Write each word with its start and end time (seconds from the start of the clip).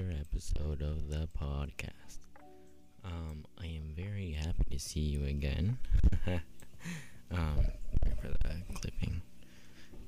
another 0.00 0.16
episode 0.20 0.82
of 0.82 1.08
the 1.08 1.28
podcast. 1.38 2.18
Um, 3.04 3.44
I 3.60 3.66
am 3.66 3.92
very 3.94 4.30
happy 4.32 4.64
to 4.70 4.78
see 4.78 5.00
you 5.00 5.26
again. 5.26 5.78
um, 7.30 7.56
for 8.20 8.28
the 8.28 8.62
clipping. 8.74 9.20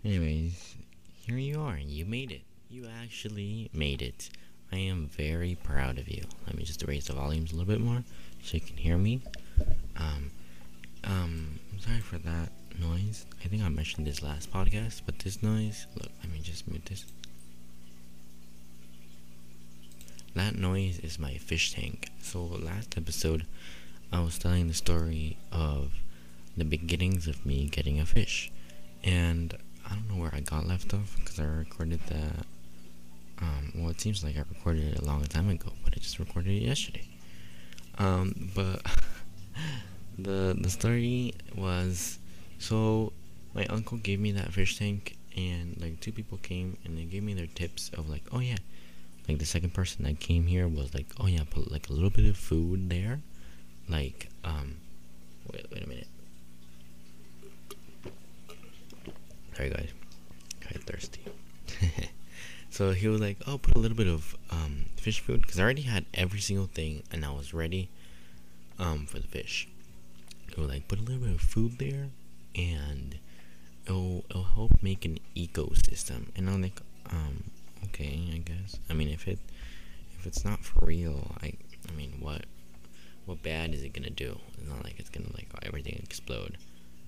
Anyways, 0.04 0.76
here 1.26 1.36
you 1.36 1.60
are. 1.60 1.76
You 1.78 2.06
made 2.06 2.30
it. 2.30 2.42
You 2.70 2.86
actually 3.02 3.70
made 3.72 4.02
it. 4.02 4.30
I 4.72 4.76
am 4.76 5.08
very 5.08 5.58
proud 5.62 5.98
of 5.98 6.08
you. 6.08 6.22
Let 6.46 6.56
me 6.56 6.64
just 6.64 6.86
raise 6.86 7.06
the 7.06 7.14
volumes 7.14 7.52
a 7.52 7.56
little 7.56 7.70
bit 7.70 7.80
more 7.80 8.02
so 8.42 8.54
you 8.54 8.60
can 8.60 8.76
hear 8.76 8.96
me. 8.96 9.20
Um, 9.96 10.30
um, 11.04 11.58
I'm 11.72 11.80
sorry 11.80 12.00
for 12.00 12.18
that 12.18 12.50
noise. 12.80 13.26
I 13.44 13.48
think 13.48 13.62
I 13.62 13.68
mentioned 13.68 14.06
this 14.06 14.22
last 14.22 14.50
podcast, 14.50 15.02
but 15.04 15.18
this 15.18 15.42
noise, 15.42 15.86
look, 15.96 16.10
let 16.22 16.32
me 16.32 16.38
just 16.38 16.68
mute 16.68 16.86
this. 16.86 17.04
That 20.34 20.56
noise 20.56 20.98
is 21.00 21.18
my 21.18 21.34
fish 21.34 21.72
tank. 21.74 22.08
So 22.22 22.42
last 22.42 22.96
episode, 22.96 23.44
I 24.10 24.20
was 24.20 24.38
telling 24.38 24.68
the 24.68 24.74
story 24.74 25.36
of 25.50 25.92
the 26.56 26.64
beginnings 26.64 27.26
of 27.26 27.44
me 27.44 27.68
getting 27.68 28.00
a 28.00 28.06
fish, 28.06 28.50
and 29.04 29.54
I 29.84 29.90
don't 29.94 30.08
know 30.08 30.22
where 30.22 30.34
I 30.34 30.40
got 30.40 30.66
left 30.66 30.94
off 30.94 31.16
because 31.18 31.38
I 31.38 31.44
recorded 31.44 32.00
that. 32.08 32.46
Um, 33.42 33.72
well, 33.74 33.90
it 33.90 34.00
seems 34.00 34.24
like 34.24 34.36
I 34.36 34.44
recorded 34.48 34.94
it 34.94 35.00
a 35.00 35.04
long 35.04 35.22
time 35.24 35.50
ago, 35.50 35.72
but 35.84 35.92
I 35.94 36.00
just 36.00 36.18
recorded 36.18 36.52
it 36.52 36.62
yesterday. 36.62 37.06
Um, 37.98 38.50
but 38.54 38.86
the 40.18 40.56
the 40.58 40.70
story 40.70 41.34
was 41.54 42.18
so 42.58 43.12
my 43.54 43.66
uncle 43.66 43.98
gave 43.98 44.18
me 44.18 44.32
that 44.32 44.52
fish 44.52 44.78
tank, 44.78 45.18
and 45.36 45.78
like 45.78 46.00
two 46.00 46.12
people 46.12 46.38
came 46.38 46.78
and 46.84 46.96
they 46.96 47.04
gave 47.04 47.22
me 47.22 47.34
their 47.34 47.48
tips 47.48 47.90
of 47.90 48.08
like, 48.08 48.22
oh 48.32 48.40
yeah, 48.40 48.56
like 49.28 49.38
the 49.38 49.46
second 49.46 49.72
person 49.72 50.04
that 50.04 50.20
came 50.20 50.46
here 50.46 50.66
was 50.66 50.94
like, 50.94 51.06
oh 51.20 51.26
yeah, 51.26 51.42
put 51.48 51.70
like 51.70 51.88
a 51.88 51.92
little 51.92 52.10
bit 52.10 52.26
of 52.26 52.36
food 52.36 52.90
there, 52.90 53.20
like 53.88 54.28
um, 54.44 54.76
wait 55.52 55.66
wait 55.72 55.84
a 55.84 55.88
minute. 55.88 56.08
Sorry 59.54 59.70
guys, 59.70 59.90
of 60.74 60.82
thirsty. 60.84 61.20
so 62.70 62.92
he 62.92 63.08
was 63.08 63.20
like, 63.20 63.36
oh, 63.46 63.58
put 63.58 63.76
a 63.76 63.78
little 63.78 63.96
bit 63.96 64.08
of 64.08 64.36
um 64.50 64.86
fish 64.96 65.20
food 65.20 65.42
because 65.42 65.58
I 65.58 65.62
already 65.62 65.82
had 65.82 66.04
every 66.14 66.40
single 66.40 66.66
thing 66.66 67.02
and 67.12 67.24
I 67.24 67.30
was 67.30 67.54
ready 67.54 67.88
um 68.78 69.06
for 69.06 69.18
the 69.18 69.28
fish. 69.28 69.68
He 70.54 70.60
was 70.60 70.70
like, 70.70 70.88
put 70.88 70.98
a 70.98 71.02
little 71.02 71.22
bit 71.22 71.34
of 71.34 71.40
food 71.40 71.78
there 71.78 72.08
and 72.54 73.18
it'll 73.86 74.24
it'll 74.30 74.44
help 74.44 74.82
make 74.82 75.04
an 75.04 75.18
ecosystem. 75.36 76.28
And 76.36 76.48
I'm 76.48 76.62
like, 76.62 76.80
um, 77.10 77.44
okay, 77.84 78.30
I 78.34 78.38
guess. 78.38 78.78
I 78.88 78.94
mean, 78.94 79.08
if 79.08 79.28
it 79.28 79.38
if 80.18 80.26
it's 80.26 80.44
not 80.44 80.64
for 80.64 80.86
real, 80.86 81.32
I 81.42 81.52
I 81.88 81.92
mean, 81.92 82.14
what 82.20 82.44
what 83.26 83.42
bad 83.42 83.74
is 83.74 83.82
it 83.82 83.92
gonna 83.92 84.10
do? 84.10 84.38
It's 84.58 84.68
not 84.68 84.84
like 84.84 84.98
it's 84.98 85.10
gonna 85.10 85.32
like 85.34 85.48
everything 85.62 86.00
explode. 86.02 86.58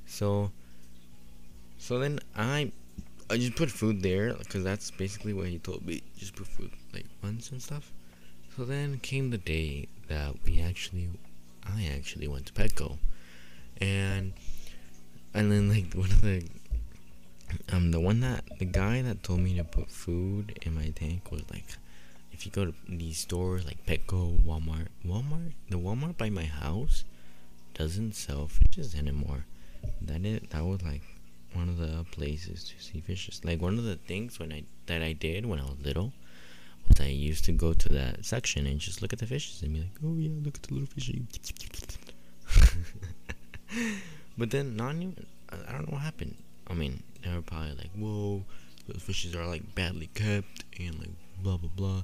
So 0.07 0.51
so 1.79 1.99
then 1.99 2.21
I 2.37 2.73
I 3.31 3.37
just 3.37 3.57
put 3.57 3.71
food 3.71 4.03
there 4.03 4.35
because 4.35 4.65
that's 4.65 4.91
basically 4.91 5.33
what 5.33 5.49
he 5.49 5.59
told 5.59 5.87
me. 5.87 6.03
Just 6.17 6.37
put 6.37 6.47
food 6.47 6.71
like 6.93 7.07
once 7.23 7.51
and 7.51 7.61
stuff. 7.61 7.93
So 8.57 8.65
then 8.65 8.99
came 9.01 9.31
the 9.31 9.39
day 9.39 9.89
that 10.09 10.35
we 10.45 10.61
actually 10.61 11.09
I 11.65 11.91
actually 11.97 12.29
went 12.29 12.47
to 12.47 12.53
Petco 12.53 12.99
and 13.81 14.33
and 15.33 15.51
then 15.51 15.69
like 15.69 15.93
one 15.95 16.11
of 16.11 16.23
the 16.23 16.47
um 17.73 17.91
the 17.91 18.01
one 18.01 18.21
that 18.21 18.45
the 18.59 18.65
guy 18.65 19.03
that 19.03 19.23
told 19.23 19.41
me 19.41 19.57
to 19.57 19.65
put 19.65 19.91
food 19.91 20.59
in 20.63 20.75
my 20.75 20.89
tank 20.91 21.31
was 21.31 21.43
like 21.51 21.67
if 22.35 22.45
you 22.45 22.51
go 22.51 22.67
to 22.67 22.75
these 22.89 23.19
stores 23.19 23.65
like 23.65 23.87
Petco, 23.87 24.45
Walmart, 24.45 24.89
Walmart, 25.07 25.53
the 25.71 25.79
Walmart 25.79 26.19
by 26.19 26.31
my 26.31 26.45
house 26.45 27.05
doesn't 27.75 28.15
sell 28.15 28.49
fishes 28.49 28.95
anymore. 28.95 29.47
That 30.03 30.25
it 30.25 30.51
that 30.51 30.65
was 30.65 30.83
like 30.83 31.03
one 31.53 31.69
of 31.69 31.79
the 31.79 32.05
places 32.11 32.65
to 32.65 32.83
see 32.83 33.01
fishes. 33.01 33.41
Like 33.45 33.63
one 33.63 33.79
of 33.79 33.85
the 33.85 33.97
things 33.97 34.41
when 34.41 34.53
I 34.53 34.65
that 34.87 35.01
I 35.01 35.13
did 35.13 35.47
when 35.47 35.61
I 35.61 35.65
was 35.65 35.79
little 35.81 36.13
was 36.89 37.01
I 37.01 37.07
used 37.07 37.45
to 37.45 37.53
go 37.53 37.73
to 37.73 37.89
that 37.91 38.25
section 38.25 38.67
and 38.67 38.81
just 38.81 39.01
look 39.01 39.13
at 39.13 39.21
the 39.21 39.27
fishes 39.27 39.63
and 39.63 39.73
be 39.73 39.81
like, 39.81 39.97
oh 40.05 40.17
yeah, 40.17 40.33
look 40.43 40.57
at 40.57 40.63
the 40.65 40.75
little 40.75 40.89
fishy. 40.89 41.23
but 44.37 44.51
then 44.51 44.77
not 44.77 44.97
even 44.97 45.27
I 45.51 45.73
don't 45.73 45.87
know 45.89 45.95
what 45.95 46.03
happened. 46.03 46.35
I 46.67 46.75
mean, 46.75 47.03
they 47.25 47.35
were 47.35 47.43
probably 47.43 47.73
like, 47.73 47.91
whoa, 47.97 48.45
those 48.87 49.03
fishes 49.03 49.35
are 49.35 49.47
like 49.47 49.75
badly 49.75 50.09
kept 50.15 50.65
and 50.79 50.99
like 50.99 51.11
blah 51.43 51.57
blah 51.57 51.71
blah. 51.75 52.03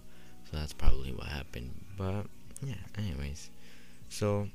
So 0.51 0.57
that's 0.57 0.73
probably 0.73 1.13
what 1.13 1.27
happened. 1.27 1.73
But 1.97 2.27
yeah, 2.63 2.75
anyways. 2.97 3.51
So 4.09 4.49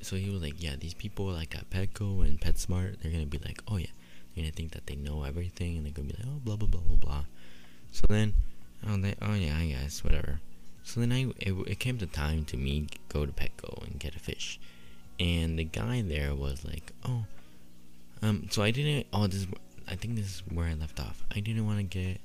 so 0.00 0.16
he 0.16 0.30
was 0.30 0.42
like, 0.42 0.62
Yeah, 0.62 0.76
these 0.78 0.94
people 0.94 1.26
like 1.26 1.54
at 1.56 1.70
Petco 1.70 2.24
and 2.26 2.40
PetSmart, 2.40 3.00
they're 3.00 3.12
gonna 3.12 3.26
be 3.26 3.38
like, 3.38 3.62
Oh 3.68 3.76
yeah, 3.76 3.86
they're 4.34 4.44
gonna 4.44 4.52
think 4.52 4.72
that 4.72 4.86
they 4.86 4.96
know 4.96 5.24
everything 5.24 5.76
and 5.76 5.86
they're 5.86 5.92
gonna 5.92 6.08
be 6.08 6.16
like, 6.18 6.26
Oh 6.26 6.40
blah 6.44 6.56
blah 6.56 6.68
blah 6.68 6.80
blah 6.80 6.96
blah. 6.96 7.24
So 7.90 8.06
then 8.08 8.34
oh 8.86 8.96
they 8.96 9.14
oh 9.22 9.34
yeah, 9.34 9.56
I 9.56 9.66
guess, 9.66 10.04
whatever. 10.04 10.40
So 10.84 11.00
then 11.00 11.12
I 11.12 11.32
it, 11.38 11.52
it 11.66 11.78
came 11.78 11.98
to 11.98 12.06
time 12.06 12.44
to 12.46 12.56
me 12.56 12.86
go 13.08 13.26
to 13.26 13.32
Petco 13.32 13.86
and 13.86 13.98
get 13.98 14.14
a 14.14 14.18
fish. 14.18 14.60
And 15.20 15.58
the 15.58 15.64
guy 15.64 16.02
there 16.02 16.34
was 16.34 16.64
like, 16.64 16.92
Oh 17.04 17.24
um 18.22 18.48
so 18.50 18.62
I 18.62 18.70
didn't 18.70 19.06
oh 19.12 19.26
this 19.26 19.46
I 19.86 19.96
think 19.96 20.16
this 20.16 20.26
is 20.26 20.42
where 20.52 20.66
I 20.66 20.74
left 20.74 21.00
off. 21.00 21.24
I 21.34 21.40
didn't 21.40 21.66
wanna 21.66 21.84
get 21.84 22.20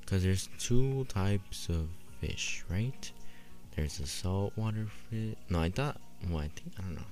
because 0.00 0.22
there's 0.22 0.48
two 0.58 1.04
types 1.06 1.68
of 1.68 1.88
fish, 2.20 2.64
right? 2.70 3.10
There's 3.76 4.00
a 4.00 4.06
saltwater 4.06 4.86
fish. 5.10 5.36
No, 5.48 5.60
I 5.60 5.70
thought. 5.70 6.00
Well, 6.28 6.38
I 6.38 6.48
think 6.48 6.72
I 6.78 6.82
don't 6.82 6.94
know. 6.94 7.02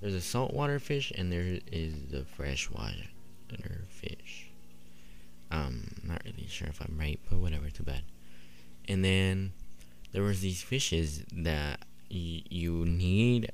There's 0.00 0.14
a 0.14 0.20
saltwater 0.20 0.78
fish 0.78 1.12
and 1.16 1.32
there 1.32 1.58
is 1.72 1.94
the 2.10 2.24
freshwater 2.24 3.08
fish. 3.88 4.50
Um, 5.50 5.88
not 6.02 6.22
really 6.24 6.46
sure 6.48 6.68
if 6.68 6.80
I'm 6.80 6.96
right, 6.98 7.20
but 7.30 7.38
whatever. 7.38 7.70
Too 7.70 7.84
bad. 7.84 8.02
And 8.88 9.04
then 9.04 9.52
there 10.12 10.22
was 10.22 10.40
these 10.40 10.62
fishes 10.62 11.24
that 11.32 11.80
you 12.08 12.84
need. 12.86 13.50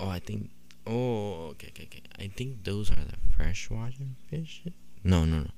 Oh, 0.00 0.08
I 0.08 0.18
think. 0.18 0.50
Oh, 0.90 1.48
okay, 1.50 1.68
okay, 1.68 1.84
okay. 1.84 2.02
I 2.18 2.28
think 2.28 2.64
those 2.64 2.90
are 2.90 2.94
the 2.94 3.18
freshwater 3.36 3.92
fish. 4.30 4.62
No, 5.04 5.26
no, 5.26 5.40
no. 5.40 5.50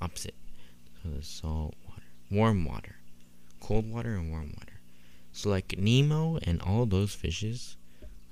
Opposite. 0.00 0.34
So 1.02 1.10
the 1.10 1.22
salt 1.22 1.74
water, 1.86 2.06
warm 2.30 2.64
water, 2.64 2.96
cold 3.60 3.90
water, 3.90 4.14
and 4.14 4.30
warm 4.30 4.54
water. 4.56 4.80
So 5.32 5.50
like 5.50 5.78
Nemo 5.78 6.38
and 6.42 6.62
all 6.62 6.86
those 6.86 7.14
fishes, 7.14 7.76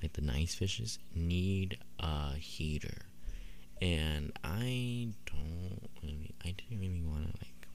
like 0.03 0.15
the 0.15 0.22
nice 0.22 0.55
fishes, 0.55 0.99
need 1.15 1.77
a 2.00 2.33
heater. 2.37 3.03
And 3.83 4.33
I 4.43 5.09
don't 5.27 5.91
really, 6.03 6.34
I 6.43 6.55
didn't 6.56 6.81
really 6.81 7.03
want 7.03 7.34
to 7.34 7.38
like 7.44 7.69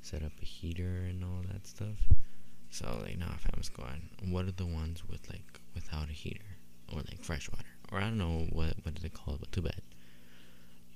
set 0.00 0.22
up 0.22 0.32
a 0.40 0.44
heater 0.46 1.04
and 1.06 1.22
all 1.22 1.42
that 1.52 1.66
stuff. 1.66 1.98
So 2.70 2.86
like 3.02 3.18
if 3.20 3.46
I'm 3.52 3.62
going, 3.76 4.32
what 4.32 4.46
are 4.46 4.52
the 4.52 4.64
ones 4.64 5.02
with 5.06 5.28
like 5.28 5.60
without 5.74 6.08
a 6.08 6.12
heater 6.12 6.56
or 6.90 7.00
like 7.00 7.22
fresh 7.22 7.50
water 7.50 7.66
or 7.90 7.98
I 7.98 8.02
don't 8.02 8.18
know 8.18 8.46
what 8.52 8.74
what 8.82 8.94
do 8.94 9.02
they 9.02 9.08
call 9.08 9.34
it, 9.34 9.40
but 9.40 9.52
too 9.52 9.62
bad 9.62 9.80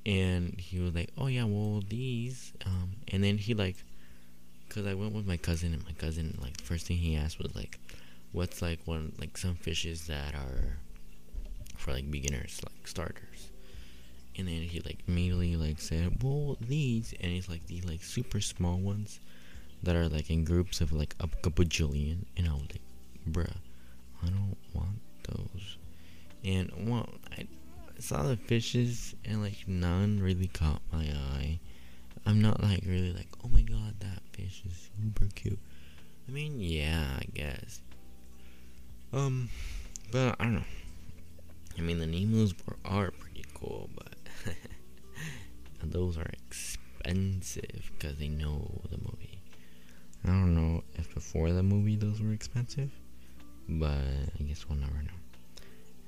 and 0.07 0.59
he 0.61 0.79
was 0.79 0.95
like, 0.95 1.11
"Oh 1.17 1.27
yeah, 1.27 1.45
well 1.45 1.83
these," 1.89 2.53
um, 2.67 2.93
and 3.09 3.25
then 3.25 3.39
he 3.39 3.55
like, 3.55 3.77
cause 4.69 4.87
I 4.87 4.95
went 4.95 5.13
with 5.13 5.27
my 5.27 5.37
cousin, 5.37 5.73
and 5.73 5.85
my 5.85 5.93
cousin 5.93 6.39
like 6.43 6.61
first 6.61 6.87
thing 6.87 6.99
he 6.99 7.17
asked 7.17 7.39
was 7.39 7.55
like, 7.55 7.79
"What's 8.33 8.61
like 8.63 8.81
one 8.85 9.13
like 9.19 9.39
some 9.39 9.55
fishes 9.55 10.07
that 10.09 10.35
are 10.35 10.79
for 11.77 11.93
like 11.93 12.11
beginners, 12.11 12.61
like 12.65 12.87
starters?" 12.87 13.51
And 14.37 14.49
then 14.49 14.63
he 14.63 14.81
like 14.81 14.99
immediately 15.09 15.57
like 15.57 15.81
said, 15.81 16.23
"Well 16.23 16.57
these," 16.61 17.15
and 17.21 17.33
it's 17.33 17.49
like 17.49 17.67
these 17.67 17.85
like 17.85 18.03
super 18.03 18.41
small 18.41 18.79
ones 18.79 19.21
that 19.83 19.97
are 19.97 20.09
like 20.09 20.31
in 20.31 20.45
groups 20.45 20.81
of 20.81 20.93
like 20.93 21.15
a, 21.21 21.25
a 21.25 21.51
bajillion, 21.51 22.27
and 22.37 22.49
I 22.49 22.53
was 22.53 22.63
like, 22.63 22.83
"Bruh, 23.31 23.57
I 24.23 24.27
don't 24.29 24.57
want 24.75 25.01
those," 25.29 25.79
and 26.45 26.71
well 26.89 27.09
I 27.37 27.47
saw 27.99 28.23
the 28.23 28.37
fishes 28.37 29.15
and 29.25 29.43
like 29.43 29.67
none 29.67 30.21
really 30.21 30.49
caught 30.49 30.83
my 30.93 31.05
eye. 31.05 31.59
I'm 32.27 32.41
not 32.41 32.63
like 32.63 32.83
really 32.87 33.13
like, 33.13 33.29
oh 33.45 33.49
my 33.49 33.63
god, 33.63 33.95
that 34.01 34.23
fish 34.33 34.63
is 34.67 34.91
super 34.97 35.29
cute. 35.35 35.59
I 36.29 36.33
mean, 36.33 36.59
yeah, 36.59 37.05
I 37.19 37.25
guess. 37.35 37.81
Um, 39.13 39.49
but 40.11 40.37
I 40.41 40.45
don't 40.45 40.55
know. 40.55 40.63
I 41.77 41.81
mean, 41.83 41.99
the 41.99 42.07
Nemos 42.07 42.55
were, 42.67 42.77
are 42.85 43.11
pretty 43.11 43.45
cool, 43.55 43.91
but 43.95 44.15
those 45.83 46.17
are 46.17 46.31
expensive 46.49 47.91
because 47.99 48.19
they 48.19 48.29
know 48.29 48.81
the 48.91 48.99
movie. 48.99 49.43
I 50.25 50.29
don't 50.29 50.55
know 50.55 50.83
if 50.95 51.13
before 51.15 51.53
the 51.53 51.63
movie 51.63 51.97
those 51.97 52.21
were 52.21 52.33
expensive, 52.33 52.91
but 53.69 53.99
I 54.41 54.43
guess 54.43 54.67
we'll 54.69 54.79
never 54.79 55.03
know. 55.03 55.24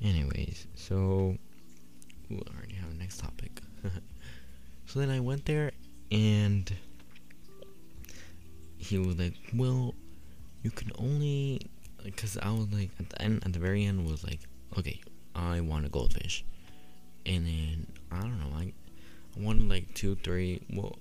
Anyways, 0.03 0.67
so 0.75 1.37
I 2.31 2.35
already 2.57 2.75
have 2.75 2.95
next 2.99 3.19
topic. 3.19 3.61
so 4.87 4.99
then 4.99 5.11
I 5.11 5.21
went 5.21 5.47
there 5.47 5.73
and 6.11 6.71
he 8.77 8.99
was 8.99 9.19
like, 9.19 9.35
well, 9.55 9.95
you 10.63 10.71
can 10.71 10.93
only, 10.99 11.61
because 12.05 12.37
I 12.39 12.51
was 12.51 12.69
like 12.73 12.91
at 12.99 13.11
the 13.11 13.23
end, 13.23 13.43
at 13.45 13.53
the 13.53 13.59
very 13.59 13.85
end 13.85 14.09
was 14.09 14.23
like, 14.25 14.41
okay, 14.79 15.01
I 15.35 15.61
want 15.61 15.87
a 15.87 15.89
goldfish, 15.89 16.45
and 17.25 17.47
then 17.47 17.87
I 18.11 18.21
don't 18.21 18.39
know, 18.39 18.57
I, 18.57 18.73
I 19.37 19.41
wanted 19.41 19.69
like 19.69 19.93
two, 19.95 20.17
three, 20.17 20.63
well, 20.73 20.99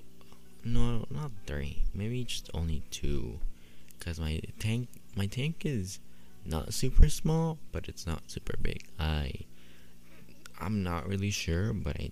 no, 0.63 1.05
not 1.09 1.31
three, 1.45 1.83
maybe 1.93 2.23
just 2.23 2.49
only 2.53 2.83
two, 2.91 3.39
because 3.97 4.19
my 4.19 4.41
tank, 4.59 4.87
my 5.15 5.27
tank 5.27 5.63
is 5.65 5.99
not 6.45 6.73
super 6.73 7.09
small, 7.09 7.57
but 7.71 7.87
it's 7.87 8.05
not 8.05 8.29
super 8.29 8.55
big. 8.61 8.87
I, 8.99 9.31
I'm 10.59 10.83
not 10.83 11.07
really 11.07 11.31
sure, 11.31 11.73
but 11.73 11.97
I, 11.99 12.11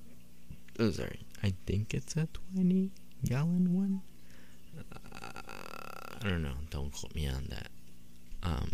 oh 0.80 0.92
sorry, 0.92 1.20
I 1.44 1.54
think 1.66 1.94
it's 1.94 2.16
a 2.16 2.28
20 2.56 2.92
gallon 3.26 3.74
one. 3.74 4.02
Uh, 4.78 5.42
I 6.22 6.30
don't 6.30 6.42
know. 6.42 6.56
Don't 6.70 6.92
quote 6.92 7.14
me 7.16 7.28
on 7.28 7.48
that. 7.50 7.68
Um, 8.44 8.72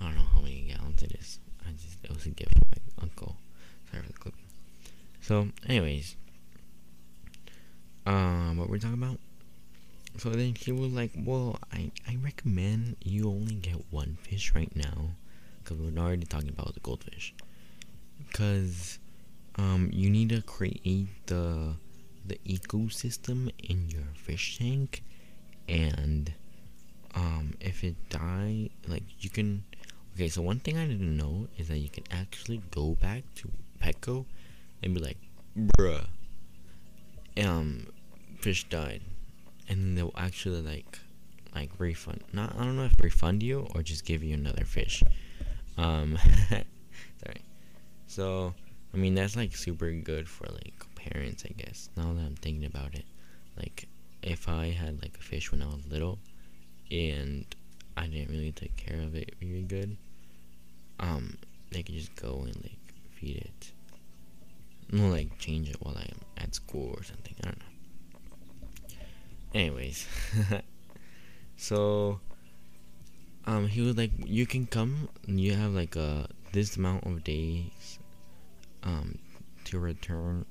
I 0.00 0.04
don't 0.04 0.16
know 0.16 0.28
how 0.32 0.40
many 0.40 0.72
gallons 0.74 1.02
it 1.02 1.12
is. 1.18 1.40
I 1.66 1.72
just 1.72 1.98
it 2.04 2.10
was 2.14 2.26
a 2.26 2.30
gift 2.30 2.52
from 2.52 2.62
my 2.70 3.02
uncle. 3.02 3.36
Sorry 3.90 4.02
for 4.02 4.12
the 4.12 4.18
clip. 4.18 4.34
So, 5.20 5.48
anyways, 5.66 6.16
um, 8.06 8.56
what 8.56 8.68
were 8.68 8.72
we're 8.72 8.78
talking 8.78 9.02
about? 9.02 9.18
So 10.18 10.30
then 10.30 10.54
he 10.54 10.72
was 10.72 10.92
like, 10.92 11.12
"Well, 11.16 11.58
I 11.72 11.92
I 12.06 12.16
recommend 12.16 12.96
you 13.04 13.28
only 13.28 13.54
get 13.54 13.78
one 13.90 14.18
fish 14.20 14.52
right 14.54 14.74
now, 14.74 15.10
because 15.58 15.78
we're 15.78 15.96
already 15.96 16.26
talking 16.26 16.48
about 16.48 16.74
the 16.74 16.80
goldfish, 16.80 17.34
because 18.26 18.98
um 19.56 19.90
you 19.92 20.10
need 20.10 20.30
to 20.30 20.42
create 20.42 21.08
the 21.26 21.74
the 22.26 22.38
ecosystem 22.46 23.50
in 23.62 23.88
your 23.88 24.08
fish 24.14 24.58
tank 24.58 25.02
and 25.68 26.32
um 27.14 27.54
if 27.60 27.82
it 27.82 27.96
die 28.08 28.70
like 28.86 29.02
you 29.20 29.30
can 29.30 29.64
okay 30.14 30.28
so 30.28 30.42
one 30.42 30.60
thing 30.60 30.76
i 30.76 30.86
didn't 30.86 31.16
know 31.16 31.48
is 31.56 31.68
that 31.68 31.78
you 31.78 31.88
can 31.88 32.04
actually 32.10 32.60
go 32.70 32.94
back 33.00 33.22
to 33.34 33.50
petco 33.80 34.26
and 34.82 34.94
be 34.94 35.00
like 35.00 35.16
bruh 35.56 36.04
um 37.42 37.86
fish 38.40 38.64
died 38.68 39.00
and 39.68 39.96
they'll 39.96 40.14
actually 40.16 40.62
like 40.62 40.98
like 41.54 41.70
refund 41.78 42.22
not 42.32 42.54
i 42.58 42.64
don't 42.64 42.76
know 42.76 42.84
if 42.84 43.00
refund 43.02 43.42
you 43.42 43.66
or 43.74 43.82
just 43.82 44.04
give 44.04 44.22
you 44.22 44.34
another 44.34 44.64
fish 44.64 45.02
um 45.76 46.18
sorry 46.50 47.42
so 48.06 48.54
i 48.94 48.96
mean 48.96 49.14
that's 49.14 49.36
like 49.36 49.54
super 49.54 49.90
good 49.92 50.28
for 50.28 50.46
like 50.46 50.78
parents, 51.10 51.44
I 51.48 51.52
guess. 51.52 51.88
Now 51.96 52.12
that 52.12 52.20
I'm 52.20 52.36
thinking 52.36 52.64
about 52.64 52.94
it, 52.94 53.04
like 53.56 53.88
if 54.22 54.48
I 54.48 54.70
had 54.70 55.00
like 55.02 55.16
a 55.18 55.22
fish 55.22 55.50
when 55.50 55.62
I 55.62 55.66
was 55.66 55.86
little, 55.90 56.18
and 56.90 57.44
I 57.96 58.06
didn't 58.06 58.30
really 58.30 58.52
take 58.52 58.76
care 58.76 59.00
of 59.00 59.14
it 59.14 59.34
very 59.40 59.62
good, 59.62 59.96
um, 61.00 61.36
they 61.70 61.82
could 61.82 61.94
just 61.94 62.14
go 62.16 62.42
and 62.44 62.56
like 62.56 62.94
feed 63.12 63.36
it. 63.36 63.72
No, 64.90 65.08
like 65.08 65.38
change 65.38 65.68
it 65.68 65.76
while 65.80 65.96
I'm 65.96 66.20
at 66.38 66.54
school 66.54 66.94
or 66.96 67.02
something. 67.02 67.34
I 67.42 67.46
don't 67.46 67.58
know. 67.58 67.64
Anyways, 69.54 70.06
so 71.56 72.20
um, 73.46 73.66
he 73.66 73.80
was 73.80 73.96
like, 73.96 74.12
you 74.24 74.46
can 74.46 74.66
come. 74.66 75.08
You 75.26 75.54
have 75.54 75.72
like 75.72 75.96
a 75.96 76.28
this 76.52 76.76
amount 76.76 77.04
of 77.04 77.24
days 77.24 77.98
um 78.82 79.18
to 79.64 79.78
return 79.78 80.46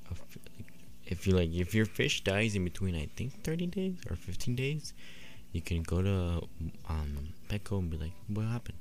if 1.05 1.25
you 1.25 1.33
like 1.33 1.49
if 1.53 1.73
your 1.73 1.85
fish 1.85 2.23
dies 2.23 2.55
in 2.55 2.63
between 2.63 2.95
I 2.95 3.07
think 3.15 3.43
30 3.43 3.67
days 3.67 3.95
or 4.09 4.15
15 4.15 4.55
days 4.55 4.93
you 5.53 5.61
can 5.61 5.81
go 5.81 6.01
to 6.01 6.41
um 6.89 7.29
Petco 7.49 7.79
and 7.79 7.89
be 7.89 7.97
like 7.97 8.11
what 8.27 8.45
happened? 8.45 8.77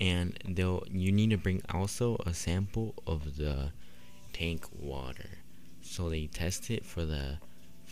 And 0.00 0.38
they'll 0.48 0.82
you 0.90 1.12
need 1.12 1.30
to 1.30 1.38
bring 1.38 1.62
also 1.72 2.16
a 2.26 2.34
sample 2.34 2.94
of 3.06 3.36
the 3.36 3.72
tank 4.32 4.66
water. 4.78 5.38
So 5.82 6.08
they 6.08 6.26
test 6.26 6.70
it 6.70 6.84
for 6.84 7.04
the 7.04 7.38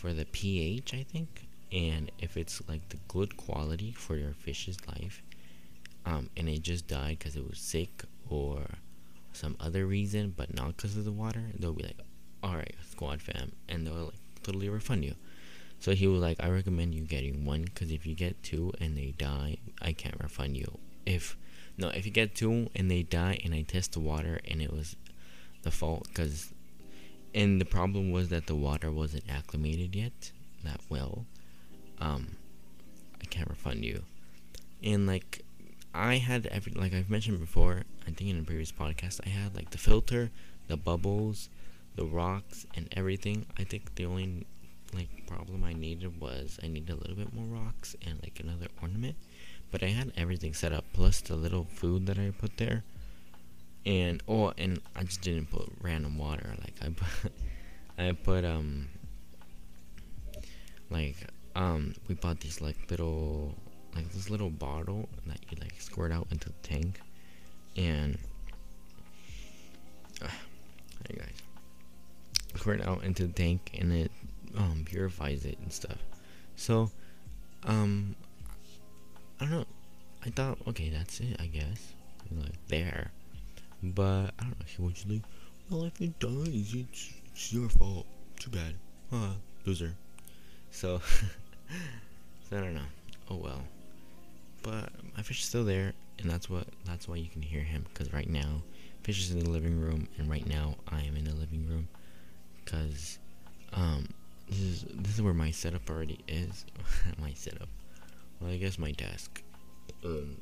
for 0.03 0.13
the 0.13 0.25
pH 0.25 0.93
I 0.93 1.03
think 1.03 1.47
and 1.71 2.11
if 2.19 2.35
it's 2.35 2.61
like 2.67 2.89
the 2.89 2.99
good 3.07 3.37
quality 3.37 3.93
for 3.93 4.15
your 4.17 4.33
fish's 4.33 4.77
life 4.87 5.21
um 6.05 6.29
and 6.35 6.49
it 6.49 6.61
just 6.61 6.87
died 6.87 7.17
because 7.19 7.37
it 7.37 7.49
was 7.49 7.59
sick 7.59 8.03
or 8.29 8.65
some 9.35 9.57
other 9.59 9.85
reason, 9.85 10.33
but 10.35 10.53
not 10.53 10.77
because 10.77 10.95
of 10.97 11.05
the 11.05 11.11
water, 11.11 11.43
they'll 11.57 11.73
be 11.73 11.83
like, 11.83 11.99
all 12.41 12.55
right, 12.55 12.75
squad 12.89 13.21
fam, 13.21 13.51
and 13.67 13.85
they'll 13.85 14.05
like 14.05 14.13
totally 14.43 14.69
refund 14.69 15.03
you. 15.03 15.15
So 15.79 15.93
he 15.93 16.07
was 16.07 16.21
like, 16.21 16.41
I 16.41 16.49
recommend 16.49 16.95
you 16.95 17.01
getting 17.01 17.45
one 17.45 17.63
because 17.63 17.91
if 17.91 18.05
you 18.05 18.15
get 18.15 18.41
two 18.43 18.71
and 18.79 18.97
they 18.97 19.13
die, 19.17 19.57
I 19.81 19.93
can't 19.93 20.21
refund 20.21 20.55
you. 20.55 20.79
If 21.05 21.35
no, 21.77 21.89
if 21.89 22.05
you 22.05 22.11
get 22.11 22.35
two 22.35 22.69
and 22.75 22.89
they 22.89 23.03
die 23.03 23.39
and 23.43 23.53
I 23.53 23.63
test 23.63 23.93
the 23.93 23.99
water 23.99 24.39
and 24.49 24.61
it 24.61 24.71
was 24.71 24.95
the 25.63 25.71
fault 25.71 26.07
because, 26.07 26.52
and 27.33 27.59
the 27.59 27.65
problem 27.65 28.11
was 28.11 28.29
that 28.29 28.47
the 28.47 28.55
water 28.55 28.91
wasn't 28.91 29.23
acclimated 29.29 29.95
yet 29.95 30.31
that 30.63 30.79
well. 30.89 31.25
Um, 31.99 32.37
I 33.21 33.25
can't 33.25 33.49
refund 33.49 33.83
you. 33.83 34.03
And 34.83 35.07
like 35.07 35.43
I 35.93 36.15
had 36.17 36.47
every 36.47 36.73
like 36.73 36.93
I've 36.93 37.09
mentioned 37.09 37.39
before, 37.39 37.83
I 38.07 38.11
think 38.11 38.29
in 38.29 38.39
a 38.39 38.43
previous 38.43 38.71
podcast, 38.71 39.21
I 39.25 39.29
had 39.29 39.55
like 39.55 39.71
the 39.71 39.77
filter, 39.77 40.31
the 40.67 40.77
bubbles, 40.77 41.49
the 41.95 42.05
rocks, 42.05 42.65
and 42.75 42.87
everything. 42.91 43.45
I 43.57 43.63
think 43.63 43.95
the 43.95 44.05
only 44.05 44.45
like 44.93 45.09
problem 45.27 45.63
I 45.63 45.73
needed 45.73 46.19
was 46.19 46.59
I 46.63 46.67
needed 46.67 46.91
a 46.91 46.95
little 46.95 47.15
bit 47.15 47.33
more 47.33 47.45
rocks 47.45 47.95
and 48.05 48.19
like 48.21 48.39
another 48.39 48.67
ornament. 48.81 49.15
But 49.71 49.83
I 49.83 49.87
had 49.87 50.13
everything 50.15 50.53
set 50.53 50.71
up, 50.71 50.85
plus 50.93 51.21
the 51.21 51.35
little 51.35 51.65
food 51.65 52.05
that 52.05 52.19
I 52.19 52.29
put 52.29 52.57
there. 52.57 52.83
And 53.85 54.23
oh, 54.27 54.53
and 54.57 54.81
I 54.95 55.03
just 55.03 55.21
didn't 55.21 55.51
put 55.51 55.69
random 55.81 56.17
water. 56.17 56.55
Like 56.61 56.75
I 56.81 56.89
put, 56.89 57.31
I 57.97 58.11
put 58.13 58.45
um, 58.45 58.87
like 60.89 61.17
um, 61.55 61.93
we 62.07 62.15
bought 62.15 62.39
these 62.39 62.61
like 62.61 62.77
little 62.89 63.55
like 63.95 64.09
this 64.11 64.29
little 64.29 64.49
bottle 64.49 65.07
that 65.27 65.39
you 65.49 65.57
like 65.59 65.79
squirt 65.79 66.11
out 66.11 66.27
into 66.31 66.49
the 66.49 66.55
tank 66.63 66.99
and 67.77 68.17
uh, 70.21 70.27
hey 71.09 71.17
guys 71.17 71.43
squirt 72.55 72.81
out 72.81 73.03
into 73.03 73.27
the 73.27 73.33
tank 73.33 73.71
and 73.79 73.91
it 73.91 74.11
um 74.55 74.83
purifies 74.85 75.45
it 75.45 75.57
and 75.59 75.71
stuff. 75.71 75.97
So 76.55 76.91
um 77.65 78.15
i 79.39 79.45
don't 79.45 79.51
know. 79.51 79.65
I 80.25 80.29
thought 80.29 80.57
okay 80.67 80.89
that's 80.89 81.19
it 81.19 81.37
i 81.39 81.47
guess. 81.47 81.93
Like 82.31 82.67
there 82.67 83.11
but 83.83 84.31
i 84.39 84.43
don't 84.43 84.59
know 84.59 84.65
he 84.65 84.81
was 84.81 85.05
like 85.07 85.21
well 85.69 85.83
if 85.85 86.01
it 86.01 86.17
dies 86.19 86.73
it's, 86.73 87.13
it's 87.27 87.53
your 87.53 87.69
fault 87.69 88.05
too 88.39 88.49
bad 88.49 88.73
huh 89.11 89.33
loser 89.65 89.93
so 90.71 90.99
so 92.49 92.57
i 92.57 92.59
don't 92.59 92.73
know 92.73 92.81
oh 93.29 93.35
well 93.35 93.61
but 94.63 94.89
my 95.15 95.21
fish 95.21 95.41
is 95.41 95.45
still 95.45 95.65
there, 95.65 95.93
and 96.19 96.29
that's 96.31 96.49
what 96.49 96.65
that's 96.85 97.07
why 97.07 97.17
you 97.17 97.29
can 97.29 97.41
hear 97.41 97.61
him. 97.61 97.85
Because 97.93 98.11
right 98.13 98.29
now, 98.29 98.63
fish 99.03 99.19
is 99.19 99.31
in 99.31 99.39
the 99.39 99.49
living 99.49 99.79
room, 99.79 100.07
and 100.17 100.29
right 100.29 100.47
now 100.47 100.75
I 100.87 101.01
am 101.01 101.15
in 101.17 101.25
the 101.25 101.35
living 101.35 101.67
room. 101.67 101.87
Because 102.63 103.19
um, 103.73 104.07
this 104.49 104.59
is 104.59 104.85
this 104.89 105.15
is 105.15 105.21
where 105.21 105.33
my 105.33 105.51
setup 105.51 105.89
already 105.89 106.19
is. 106.27 106.65
my 107.21 107.33
setup. 107.33 107.67
Well, 108.39 108.51
I 108.51 108.57
guess 108.57 108.79
my 108.79 108.91
desk. 108.91 109.43
Um, 110.05 110.37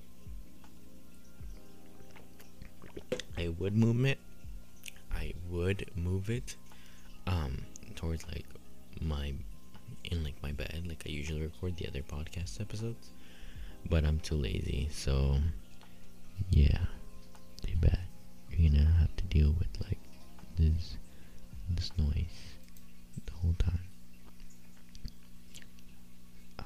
I 3.41 3.50
would 3.60 3.75
move 3.75 4.05
it. 4.05 4.19
I 5.13 5.33
would 5.50 5.89
move 5.95 6.29
it 6.29 6.55
um 7.27 7.65
towards 7.95 8.25
like 8.27 8.45
my 9.00 9.33
in 10.05 10.24
like 10.24 10.36
my 10.41 10.51
bed 10.51 10.83
like 10.88 11.03
I 11.05 11.10
usually 11.10 11.41
record 11.41 11.77
the 11.77 11.88
other 11.88 12.01
podcast 12.01 12.60
episodes 12.60 13.12
but 13.89 14.05
I'm 14.05 14.19
too 14.19 14.36
lazy, 14.36 14.89
so 14.91 15.38
yeah, 16.50 16.86
too 17.65 17.75
bad. 17.79 18.00
You're 18.50 18.69
gonna 18.69 18.86
have 19.00 19.15
to 19.17 19.24
deal 19.25 19.55
with 19.57 19.67
like 19.88 20.00
this 20.57 20.98
this 21.69 21.91
noise 21.98 22.57
the 23.25 23.33
whole 23.33 23.55
time. 23.57 23.79
Uh, 26.60 26.63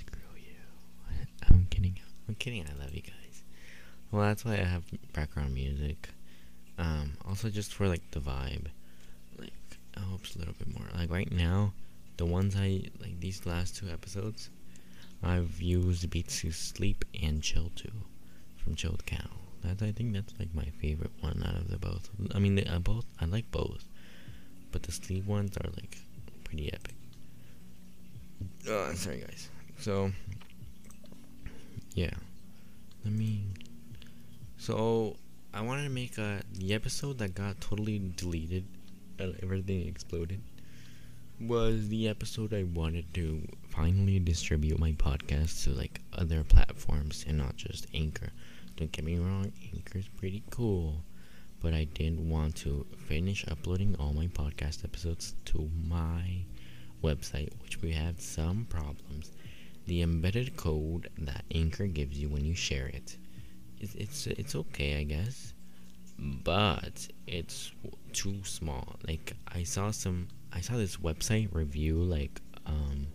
screw 0.00 0.36
you. 0.36 1.26
I'm 1.50 1.66
kidding. 1.70 1.98
I'm 2.28 2.34
kidding. 2.34 2.64
I 2.68 2.82
love 2.82 2.94
you 2.94 3.02
guys. 3.02 3.17
Well, 4.10 4.22
that's 4.22 4.44
why 4.44 4.54
I 4.54 4.64
have 4.64 4.84
background 5.12 5.54
music. 5.54 6.08
Um, 6.78 7.12
also 7.26 7.50
just 7.50 7.74
for 7.74 7.88
like 7.88 8.08
the 8.12 8.20
vibe. 8.20 8.66
Like 9.38 9.52
it 9.94 9.98
helps 9.98 10.36
a 10.36 10.38
little 10.38 10.54
bit 10.54 10.72
more. 10.72 10.86
Like 10.96 11.10
right 11.10 11.30
now, 11.30 11.72
the 12.16 12.26
ones 12.26 12.56
I 12.56 12.84
like 13.00 13.20
these 13.20 13.44
last 13.46 13.76
two 13.76 13.88
episodes 13.88 14.50
I've 15.22 15.60
used 15.60 16.08
Beats 16.10 16.40
to 16.42 16.52
Sleep 16.52 17.04
and 17.20 17.42
Chill 17.42 17.70
to 17.76 17.90
from 18.56 18.74
Chilled 18.76 19.04
Cow. 19.06 19.30
That 19.62 19.82
I 19.82 19.90
think 19.90 20.12
that's 20.12 20.32
like 20.38 20.54
my 20.54 20.66
favorite 20.80 21.10
one 21.20 21.42
out 21.44 21.56
of 21.56 21.68
the 21.68 21.78
both. 21.78 22.08
I 22.34 22.38
mean, 22.38 22.54
they, 22.54 22.64
uh, 22.64 22.78
both 22.78 23.04
I 23.20 23.24
like 23.24 23.50
both, 23.50 23.84
but 24.70 24.84
the 24.84 24.92
sleep 24.92 25.26
ones 25.26 25.56
are 25.56 25.70
like 25.70 25.98
pretty 26.44 26.72
epic. 26.72 26.94
Oh, 28.68 28.92
sorry 28.94 29.18
guys, 29.18 29.48
So, 29.78 30.12
yeah. 31.94 32.14
Let 33.04 33.12
me. 33.12 33.44
So, 34.58 35.16
I 35.54 35.60
wanted 35.60 35.84
to 35.84 35.90
make 35.90 36.18
a 36.18 36.42
the 36.52 36.74
episode 36.74 37.18
that 37.18 37.34
got 37.34 37.60
totally 37.60 38.00
deleted 38.16 38.64
and 39.18 39.38
everything 39.42 39.86
exploded 39.86 40.40
was 41.40 41.88
the 41.88 42.08
episode 42.08 42.52
I 42.52 42.64
wanted 42.64 43.14
to 43.14 43.40
finally 43.68 44.18
distribute 44.18 44.80
my 44.80 44.92
podcast 44.92 45.62
to 45.64 45.70
like 45.70 46.00
other 46.12 46.42
platforms 46.42 47.24
and 47.26 47.38
not 47.38 47.56
just 47.56 47.86
Anchor. 47.94 48.30
Don't 48.76 48.90
get 48.90 49.04
me 49.04 49.16
wrong, 49.18 49.52
Anchor's 49.72 50.08
pretty 50.08 50.42
cool, 50.50 51.04
but 51.60 51.72
I 51.72 51.84
didn't 51.84 52.28
want 52.28 52.56
to 52.56 52.84
finish 53.06 53.46
uploading 53.48 53.94
all 54.00 54.12
my 54.12 54.26
podcast 54.26 54.84
episodes 54.84 55.36
to 55.46 55.70
my 55.86 56.42
website, 57.02 57.52
which 57.62 57.80
we 57.80 57.92
had 57.92 58.20
some 58.20 58.66
problems. 58.68 59.30
The 59.86 60.02
embedded 60.02 60.56
code 60.56 61.08
that 61.18 61.44
Anchor 61.54 61.86
gives 61.86 62.18
you 62.18 62.28
when 62.28 62.44
you 62.44 62.54
share 62.54 62.88
it, 62.88 63.16
it's 63.80 63.94
it's, 63.94 64.26
it's 64.26 64.54
okay, 64.54 64.98
I 64.98 65.04
guess, 65.04 65.54
but 66.18 67.08
it's 67.26 67.72
too 68.12 68.42
small. 68.44 68.96
Like 69.06 69.34
I 69.48 69.62
saw 69.62 69.90
some, 69.90 70.28
I 70.52 70.60
saw 70.60 70.76
this 70.76 70.96
website 70.96 71.54
review 71.54 71.96
like 71.96 72.40
um, 72.66 73.06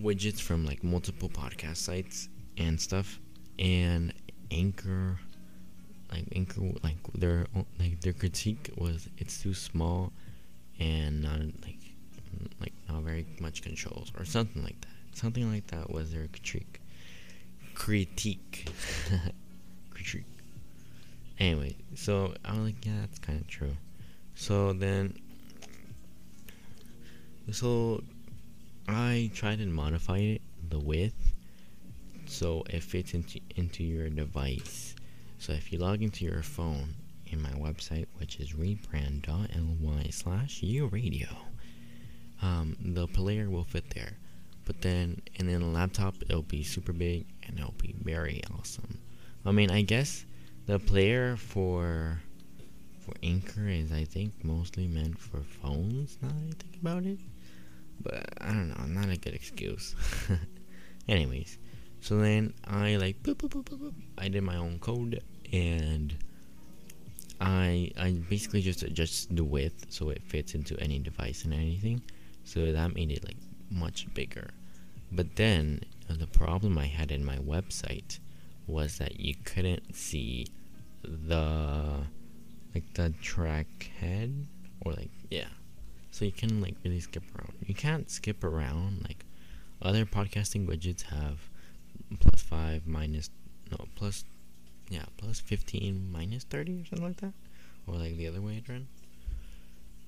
widgets 0.00 0.40
from 0.40 0.64
like 0.64 0.82
multiple 0.84 1.28
podcast 1.28 1.78
sites 1.78 2.28
and 2.58 2.80
stuff, 2.80 3.20
and 3.58 4.12
Anchor, 4.50 5.18
like 6.10 6.24
Anchor, 6.34 6.60
like 6.82 6.96
their 7.14 7.46
like 7.78 8.00
their 8.00 8.12
critique 8.12 8.70
was 8.76 9.08
it's 9.18 9.42
too 9.42 9.54
small 9.54 10.12
and 10.78 11.22
not 11.22 11.40
like 11.64 11.78
like 12.60 12.72
not 12.88 13.02
very 13.02 13.26
much 13.40 13.62
controls 13.62 14.12
or 14.18 14.24
something 14.24 14.62
like 14.62 14.80
that. 14.80 15.16
Something 15.16 15.50
like 15.50 15.66
that 15.68 15.90
was 15.90 16.12
their 16.12 16.26
critique. 16.28 16.80
Critique. 17.76 18.68
critique. 19.90 20.24
Anyway, 21.38 21.76
so 21.94 22.34
I 22.44 22.52
was 22.52 22.60
like, 22.60 22.86
yeah, 22.86 22.92
that's 23.00 23.18
kind 23.18 23.38
of 23.38 23.46
true. 23.46 23.76
So 24.34 24.72
then, 24.72 25.14
so 27.52 28.02
I 28.88 29.30
tried 29.34 29.58
to 29.58 29.66
modify 29.66 30.18
it, 30.18 30.42
the 30.68 30.78
width, 30.78 31.34
so 32.24 32.64
it 32.70 32.82
fits 32.82 33.12
into 33.12 33.40
into 33.56 33.84
your 33.84 34.08
device. 34.08 34.94
So 35.38 35.52
if 35.52 35.70
you 35.70 35.78
log 35.78 36.02
into 36.02 36.24
your 36.24 36.42
phone 36.42 36.94
in 37.26 37.42
my 37.42 37.50
website, 37.50 38.06
which 38.16 38.40
is 38.40 38.54
rebrand.ly 38.54 40.08
slash 40.10 40.62
uradio, 40.62 41.28
um, 42.42 42.76
the 42.80 43.06
player 43.06 43.50
will 43.50 43.64
fit 43.64 43.90
there. 43.90 44.16
But 44.66 44.82
then, 44.82 45.22
and 45.38 45.48
then 45.48 45.62
a 45.62 45.68
laptop, 45.68 46.16
it'll 46.28 46.42
be 46.42 46.62
super 46.62 46.92
big 46.92 47.26
and 47.46 47.58
it'll 47.58 47.72
be 47.78 47.94
very 48.02 48.42
awesome. 48.58 48.98
I 49.46 49.52
mean, 49.52 49.70
I 49.70 49.82
guess 49.82 50.26
the 50.66 50.78
player 50.78 51.36
for 51.36 52.20
for 52.98 53.14
Anchor 53.22 53.68
is, 53.68 53.92
I 53.92 54.04
think, 54.04 54.32
mostly 54.42 54.88
meant 54.88 55.16
for 55.16 55.40
phones. 55.62 56.18
Now 56.20 56.30
I 56.30 56.52
think 56.58 56.76
about 56.82 57.04
it, 57.04 57.20
but 58.02 58.28
I 58.40 58.48
don't 58.48 58.68
know. 58.68 58.84
Not 58.86 59.08
a 59.08 59.16
good 59.16 59.34
excuse. 59.34 59.94
Anyways, 61.08 61.58
so 62.00 62.18
then 62.18 62.52
I 62.64 62.96
like 62.96 63.22
boop, 63.22 63.36
boop, 63.36 63.62
boop. 63.62 63.94
I 64.18 64.26
did 64.28 64.42
my 64.42 64.56
own 64.56 64.80
code 64.80 65.22
and 65.52 66.12
I 67.40 67.92
I 67.96 68.10
basically 68.28 68.62
just 68.62 68.82
adjust 68.82 69.34
the 69.34 69.44
width 69.44 69.86
so 69.90 70.10
it 70.10 70.22
fits 70.24 70.54
into 70.54 70.76
any 70.80 70.98
device 70.98 71.44
and 71.44 71.54
anything. 71.54 72.02
So 72.42 72.72
that 72.72 72.94
made 72.94 73.12
it 73.12 73.24
like 73.24 73.36
much 73.70 74.12
bigger. 74.14 74.50
But 75.10 75.36
then 75.36 75.82
the 76.08 76.26
problem 76.26 76.78
I 76.78 76.86
had 76.86 77.10
in 77.10 77.24
my 77.24 77.38
website 77.38 78.18
was 78.66 78.98
that 78.98 79.20
you 79.20 79.34
couldn't 79.44 79.94
see 79.94 80.46
the 81.02 82.06
like 82.74 82.94
the 82.94 83.10
track 83.22 83.90
head 84.00 84.46
or 84.84 84.92
like 84.92 85.10
yeah. 85.30 85.48
So 86.10 86.24
you 86.24 86.32
can 86.32 86.60
like 86.60 86.74
really 86.84 87.00
skip 87.00 87.24
around. 87.36 87.54
You 87.64 87.74
can't 87.74 88.10
skip 88.10 88.42
around 88.42 89.04
like 89.08 89.24
other 89.82 90.04
podcasting 90.04 90.66
widgets 90.66 91.02
have 91.02 91.38
plus 92.20 92.42
5 92.42 92.86
minus 92.86 93.30
no 93.70 93.86
plus 93.94 94.24
yeah 94.88 95.04
plus 95.16 95.40
15 95.40 96.10
minus 96.10 96.44
30 96.44 96.82
or 96.82 96.84
something 96.86 97.06
like 97.06 97.16
that 97.16 97.32
or 97.86 97.94
like 97.94 98.16
the 98.16 98.26
other 98.26 98.40
way 98.40 98.62
around. 98.68 98.86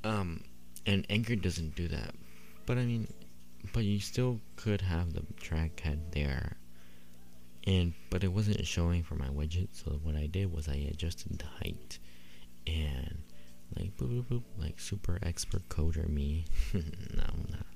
Um 0.04 0.44
and 0.86 1.06
anchor 1.10 1.36
doesn't 1.36 1.74
do 1.74 1.88
that. 1.88 2.14
But 2.66 2.78
i 2.78 2.84
mean 2.84 3.08
but 3.72 3.84
you 3.84 4.00
still 4.00 4.40
could 4.56 4.80
have 4.80 5.12
the 5.12 5.22
track 5.36 5.80
head 5.80 6.12
there. 6.12 6.56
And 7.66 7.92
but 8.10 8.24
it 8.24 8.32
wasn't 8.32 8.66
showing 8.66 9.02
for 9.02 9.14
my 9.14 9.28
widget 9.28 9.68
so 9.72 10.00
what 10.02 10.16
I 10.16 10.26
did 10.26 10.52
was 10.52 10.68
I 10.68 10.88
adjusted 10.90 11.38
the 11.38 11.46
height 11.46 11.98
and 12.66 13.18
like 13.76 13.96
boop 13.96 14.22
boop 14.22 14.24
boop 14.24 14.42
like 14.58 14.80
super 14.80 15.18
expert 15.22 15.68
coder 15.68 16.08
me. 16.08 16.44
No 16.74 16.80
I'm 17.28 17.46
not. 17.50 17.66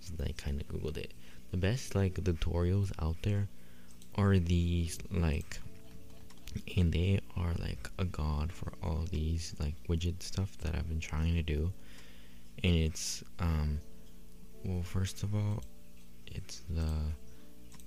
So 0.00 0.14
I 0.24 0.32
kind 0.32 0.60
of 0.60 0.68
googled 0.68 0.96
it. 0.96 1.12
The 1.50 1.56
best 1.56 1.94
like 1.94 2.14
tutorials 2.14 2.92
out 3.00 3.16
there 3.22 3.48
are 4.14 4.38
these 4.38 4.98
like 5.10 5.58
and 6.76 6.92
they 6.92 7.18
are 7.36 7.54
like 7.58 7.88
a 7.98 8.04
god 8.04 8.52
for 8.52 8.72
all 8.82 9.06
these 9.10 9.54
like 9.58 9.74
widget 9.88 10.22
stuff 10.22 10.56
that 10.58 10.74
I've 10.74 10.88
been 10.88 11.00
trying 11.00 11.34
to 11.34 11.42
do. 11.42 11.72
And 12.62 12.74
it's 12.74 13.24
um 13.38 13.80
well 14.64 14.82
first 14.82 15.22
of 15.22 15.34
all 15.34 15.62
it's 16.26 16.62
the 16.70 16.88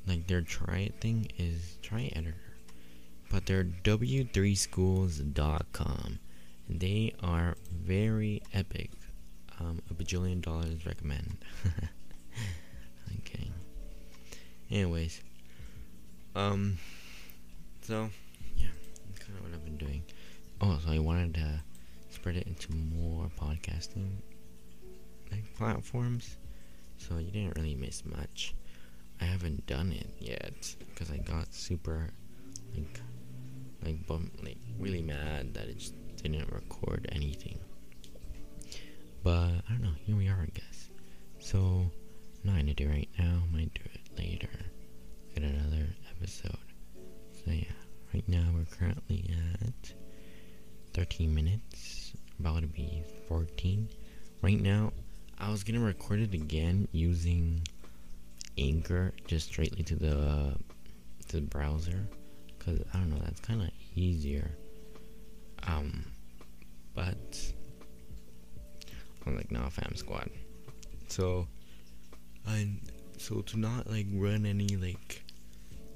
like 0.08 0.28
their 0.28 0.42
try 0.42 0.78
it 0.80 1.00
thing 1.02 1.28
is 1.38 1.78
try 1.82 2.12
editor. 2.16 2.36
But 3.32 3.46
they're 3.48 3.64
w3schools.com 3.64 6.20
and 6.68 6.80
they 6.80 7.14
are 7.24 7.56
very 7.72 8.42
epic. 8.54 8.92
Um, 9.60 9.82
a 9.90 9.94
bajillion 9.94 10.42
dollars 10.42 10.86
recommend. 10.86 11.38
Okay. 13.20 13.50
Anyways. 14.70 15.22
Um 16.36 16.78
so 17.82 18.10
yeah 18.58 18.68
that's 19.08 19.20
kind 19.26 19.38
of 19.38 19.44
what 19.46 19.54
i've 19.54 19.64
been 19.64 19.78
doing. 19.78 20.02
Oh 20.62 20.78
so 20.84 20.92
i 20.92 21.00
wanted 21.00 21.36
to 21.36 21.62
spread 22.10 22.36
it 22.36 22.48
into 22.48 22.74
more 22.74 23.30
podcasting 23.40 24.10
like 25.32 25.44
platforms 25.56 26.36
so 26.98 27.18
you 27.18 27.32
didn't 27.32 27.58
really 27.58 27.76
miss 27.76 28.04
much 28.06 28.56
I 29.22 29.26
haven't 29.26 29.66
done 29.66 29.92
it 29.92 30.10
yet 30.20 30.76
because 30.80 31.12
I 31.12 31.18
got 31.18 31.54
super 31.54 32.10
like 32.76 33.00
like 33.84 34.08
bum 34.08 34.32
like 34.44 34.58
really 34.80 35.02
mad 35.02 35.54
that 35.54 35.68
it 35.68 35.92
didn't 36.22 36.52
record 36.52 37.08
anything. 37.12 37.60
But 39.24 39.50
I 39.68 39.72
don't 39.72 39.82
know. 39.82 39.94
Here 40.06 40.16
we 40.16 40.28
are, 40.28 40.42
I 40.42 40.50
guess. 40.54 40.90
So 41.40 41.58
I'm 41.58 41.92
not 42.44 42.58
gonna 42.58 42.74
do 42.74 42.86
it 42.86 42.90
right 42.90 43.10
now. 43.18 43.44
Might 43.52 43.74
do 43.74 43.82
it 43.94 44.18
later. 44.18 44.50
in 45.36 45.44
another 45.44 45.88
episode. 46.12 46.58
So 47.34 47.52
yeah, 47.52 47.66
right 48.14 48.28
now 48.28 48.46
we're 48.54 48.66
currently 48.66 49.30
at 49.62 49.94
13 50.94 51.34
minutes. 51.34 52.14
About 52.40 52.62
to 52.62 52.68
be 52.68 53.04
14. 53.28 53.90
Right 54.42 54.62
now, 54.62 54.92
I 55.40 55.50
was 55.52 55.64
gonna 55.64 55.80
record 55.80 56.20
it 56.20 56.34
again 56.34 56.88
using 56.92 57.68
Anchor 58.58 59.14
just 59.28 59.48
straightly 59.48 59.84
to 59.84 59.96
the 59.96 60.56
to 61.28 61.36
the 61.38 61.42
browser 61.42 62.08
because 62.58 62.80
I 62.94 62.98
don't 62.98 63.10
know 63.10 63.20
that's 63.24 63.42
kind 63.42 63.62
of 63.62 63.70
easier. 63.96 64.52
Um, 65.68 66.06
but 66.94 67.54
I'm 69.26 69.36
like 69.36 69.52
nah, 69.52 69.70
fam 69.70 69.96
squad. 69.96 70.30
So 71.08 71.48
I 72.48 72.70
so 73.18 73.42
to 73.42 73.60
not 73.60 73.90
like 73.90 74.08
run 74.14 74.46
any 74.46 74.78
like 74.78 75.24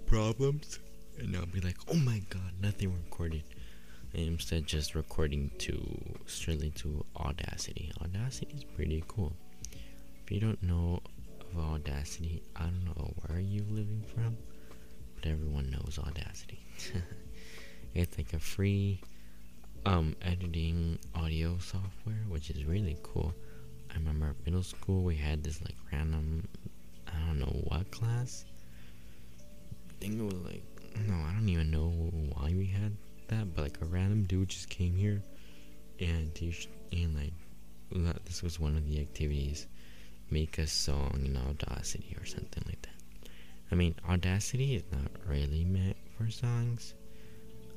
problems 0.05 0.79
and 1.17 1.31
not 1.31 1.51
be 1.51 1.61
like 1.61 1.77
oh 1.91 1.97
my 1.97 2.21
god 2.29 2.53
nothing 2.61 2.91
recorded 2.93 3.43
and 3.51 3.58
instead 4.13 4.65
just 4.65 4.95
recording 4.95 5.51
to 5.59 5.79
straightly 6.25 6.71
to 6.71 7.05
Audacity. 7.15 7.91
Audacity 8.01 8.53
is 8.55 8.63
pretty 8.63 9.03
cool. 9.07 9.33
If 10.23 10.31
you 10.31 10.39
don't 10.39 10.61
know 10.63 11.01
of 11.51 11.59
Audacity. 11.59 12.41
I 12.55 12.63
don't 12.63 12.85
know 12.85 13.13
where 13.25 13.39
you 13.39 13.63
living 13.69 14.03
from, 14.13 14.37
but 15.15 15.25
everyone 15.29 15.69
knows 15.69 15.99
Audacity. 15.99 16.59
it's 17.93 18.17
like 18.17 18.33
a 18.33 18.39
free 18.39 19.01
um 19.85 20.15
editing 20.21 20.99
audio 21.15 21.57
software, 21.57 22.23
which 22.27 22.49
is 22.49 22.65
really 22.65 22.97
cool. 23.03 23.33
I 23.91 23.95
remember 23.95 24.35
middle 24.45 24.63
school 24.63 25.03
we 25.03 25.15
had 25.15 25.43
this 25.43 25.61
like 25.61 25.75
random 25.91 26.47
I 27.07 27.27
don't 27.27 27.39
know 27.39 27.61
what 27.65 27.89
class. 27.91 28.45
I 29.89 29.93
think 29.99 30.19
it 30.19 30.23
was 30.23 30.41
like 30.45 30.63
no, 31.07 31.15
I 31.15 31.33
don't 31.33 31.49
even 31.49 31.71
know 31.71 31.89
why 32.33 32.53
we 32.55 32.65
had 32.65 32.95
that, 33.29 33.55
but 33.55 33.63
like 33.63 33.81
a 33.81 33.85
random 33.85 34.23
dude 34.25 34.49
just 34.49 34.69
came 34.69 34.95
here 34.95 35.23
and 35.99 36.37
he 36.37 36.55
and 36.91 37.15
like 37.15 37.33
this 38.25 38.43
was 38.43 38.59
one 38.59 38.75
of 38.75 38.87
the 38.87 38.99
activities 38.99 39.67
make 40.31 40.57
a 40.57 40.67
song 40.67 41.21
in 41.25 41.35
Audacity 41.37 42.15
or 42.19 42.25
something 42.25 42.63
like 42.67 42.81
that. 42.83 43.29
I 43.71 43.75
mean, 43.75 43.95
Audacity 44.07 44.75
is 44.75 44.83
not 44.91 45.11
really 45.27 45.63
meant 45.63 45.97
for 46.17 46.29
songs. 46.29 46.93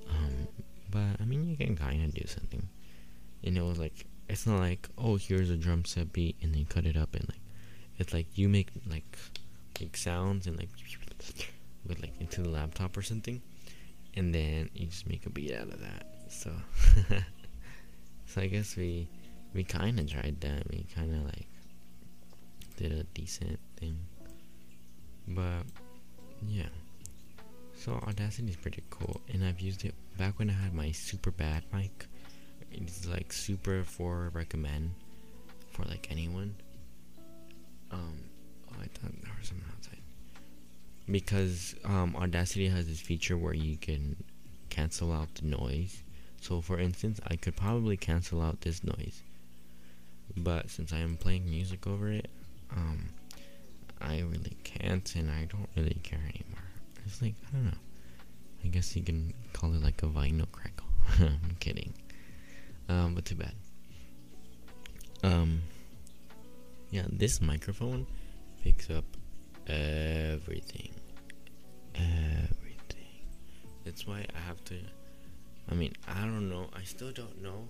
Um, 0.09 0.49
but 0.91 1.21
I 1.21 1.25
mean, 1.25 1.49
you 1.49 1.57
can 1.57 1.77
kind 1.77 2.05
of 2.05 2.15
do 2.15 2.27
something. 2.27 2.69
And 3.45 3.57
it 3.57 3.63
was 3.63 3.79
like, 3.79 4.07
it's 4.29 4.47
not 4.47 4.61
like, 4.61 4.89
oh, 4.99 5.17
here's 5.17 5.51
a 5.51 5.57
drum 5.57 5.85
set 5.85 6.13
beat 6.13 6.37
and 6.43 6.55
then 6.55 6.67
cut 6.67 6.87
it 6.87 6.97
up 6.97 7.15
and 7.15 7.27
like, 7.29 7.41
it's 7.99 8.13
like 8.13 8.27
you 8.37 8.49
make 8.49 8.69
like, 8.89 9.17
like 9.81 9.97
sounds 9.97 10.47
and 10.47 10.57
like, 10.59 10.71
with 11.87 12.01
like 12.01 12.13
into 12.21 12.43
the 12.43 12.49
laptop 12.49 12.97
or 12.97 13.03
something, 13.03 13.41
and 14.15 14.35
then 14.35 14.71
you 14.75 14.87
just 14.87 15.07
make 15.07 15.27
a 15.27 15.31
beat 15.31 15.55
out 15.55 15.69
of 15.69 15.81
that. 15.81 16.07
So, 16.29 16.53
so 18.27 18.41
I 18.41 18.47
guess 18.47 18.77
we 18.77 19.09
we 19.55 19.65
kind 19.65 19.99
of 19.99 20.11
tried 20.11 20.41
that. 20.41 20.69
We 20.71 20.87
kind 20.95 21.15
of 21.15 21.25
like 21.25 21.47
did 22.77 22.93
a 22.93 23.05
decent 23.15 23.59
thing, 23.77 23.99
but 25.29 25.63
yeah. 26.47 26.69
So 27.75 27.93
Audacity 28.07 28.51
is 28.51 28.57
pretty 28.57 28.83
cool, 28.91 29.21
and 29.33 29.45
I've 29.45 29.61
used 29.61 29.85
it 29.85 29.95
back 30.17 30.39
when 30.39 30.51
I 30.51 30.53
had 30.53 30.73
my 30.73 30.93
super 30.93 31.31
bad 31.31 31.65
mic. 31.73 32.07
It's 32.71 33.07
like 33.07 33.33
super 33.33 33.83
for 33.85 34.31
recommend 34.33 34.93
for 35.71 35.85
like 35.85 36.07
anyone. 36.11 36.55
Um, 37.91 38.19
oh, 38.71 38.77
I 38.81 38.87
thought 38.87 39.13
there 39.23 39.33
was 39.39 39.49
someone 39.49 39.67
outside 39.77 40.02
because 41.11 41.75
um, 41.85 42.15
Audacity 42.17 42.69
has 42.69 42.87
this 42.87 43.01
feature 43.01 43.37
where 43.37 43.55
you 43.55 43.77
can 43.77 44.17
cancel 44.71 45.13
out 45.13 45.35
the 45.35 45.47
noise. 45.47 46.03
So, 46.41 46.61
for 46.61 46.79
instance, 46.79 47.21
I 47.27 47.37
could 47.37 47.57
probably 47.57 47.97
cancel 47.97 48.43
out 48.43 48.63
this 48.63 48.83
noise, 48.83 49.23
but 50.37 50.71
since 50.71 50.93
I 50.93 50.99
am 50.99 51.17
playing 51.17 51.49
music 51.49 51.87
over 51.87 52.11
it, 52.11 52.29
um, 52.71 53.11
I 54.01 54.21
really 54.21 54.57
can't, 54.65 55.15
and 55.15 55.31
I 55.31 55.45
don't 55.45 55.69
really 55.77 55.99
care 56.03 56.19
anymore. 56.19 56.65
It's 57.07 57.23
like 57.23 57.35
I 57.49 57.57
don't 57.57 57.67
know. 57.67 57.79
I 58.65 58.69
guess 58.69 58.97
you 58.97 59.03
can 59.03 59.35
call 59.53 59.73
it 59.75 59.83
like 59.83 60.03
a 60.03 60.07
vinyl 60.07 60.51
crackle. 60.51 60.87
I'm 61.21 61.57
kidding. 61.61 61.93
Um, 62.89 63.15
but 63.15 63.25
too 63.25 63.37
bad. 63.37 63.55
Um, 65.23 65.63
yeah, 66.91 67.07
this 67.11 67.41
microphone 67.41 68.07
picks 68.63 68.91
up 68.91 69.05
everything. 69.67 70.91
Everything. 71.95 73.27
That's 73.85 74.07
why 74.07 74.27
I 74.35 74.41
have 74.47 74.65
to. 74.67 74.77
I 75.71 75.75
mean, 75.75 75.93
I 76.09 76.21
don't 76.21 76.49
know. 76.49 76.69
I 76.75 76.83
still 76.85 77.13
don't 77.13 77.43
know 77.43 77.69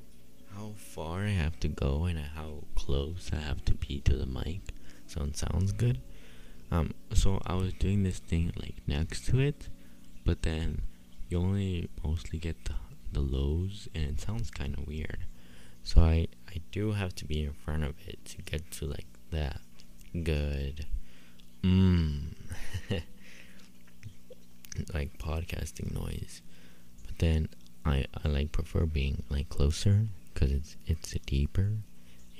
how 0.54 0.72
far 0.76 1.20
I 1.20 1.30
have 1.30 1.58
to 1.60 1.68
go 1.68 2.04
and 2.04 2.18
how 2.18 2.64
close 2.74 3.30
I 3.32 3.36
have 3.36 3.64
to 3.66 3.74
be 3.74 4.00
to 4.00 4.16
the 4.16 4.26
mic 4.26 4.74
so 5.06 5.22
it 5.24 5.36
sounds 5.36 5.72
good. 5.72 6.00
Um, 6.70 6.94
so 7.12 7.40
I 7.46 7.54
was 7.54 7.72
doing 7.74 8.02
this 8.02 8.18
thing 8.18 8.52
like 8.56 8.76
next 8.86 9.26
to 9.26 9.40
it, 9.40 9.68
but 10.24 10.42
then 10.42 10.82
you 11.28 11.38
only 11.38 11.90
mostly 12.02 12.38
get 12.38 12.64
the, 12.64 12.74
the 13.12 13.20
lows 13.20 13.88
and 13.94 14.04
it 14.04 14.20
sounds 14.20 14.50
kind 14.50 14.76
of 14.76 14.86
weird. 14.86 15.26
So 15.82 16.02
I, 16.02 16.28
I 16.48 16.60
do 16.70 16.92
have 16.92 17.14
to 17.16 17.24
be 17.24 17.44
in 17.44 17.52
front 17.52 17.84
of 17.84 17.94
it 18.06 18.24
to 18.26 18.42
get 18.42 18.70
to 18.72 18.86
like 18.86 19.06
that 19.30 19.60
good 20.22 20.86
mmm 21.62 22.34
like 24.94 25.16
podcasting 25.18 25.92
noise. 25.94 26.42
But 27.06 27.18
then 27.18 27.48
i 27.84 28.04
i 28.24 28.28
like 28.28 28.52
prefer 28.52 28.86
being 28.86 29.22
like 29.28 29.48
closer 29.48 30.06
because 30.32 30.50
it's 30.50 30.76
it's 30.86 31.14
deeper 31.26 31.72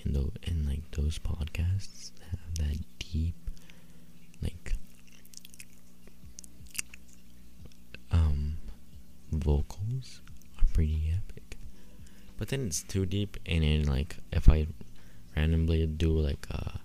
in 0.04 0.12
the 0.12 0.30
in 0.44 0.66
like 0.66 0.88
those 0.92 1.18
podcasts 1.18 2.12
have 2.30 2.54
that 2.56 2.78
deep 2.98 3.34
like 4.40 4.74
um 8.10 8.56
vocals 9.30 10.20
are 10.58 10.64
pretty 10.72 11.12
epic. 11.14 11.56
But 12.38 12.48
then 12.48 12.66
it's 12.66 12.82
too 12.82 13.06
deep 13.06 13.36
and 13.46 13.62
then 13.62 13.84
like 13.84 14.16
if 14.32 14.48
i 14.48 14.66
randomly 15.36 15.86
do 15.86 16.10
like 16.18 16.46
a 16.50 16.80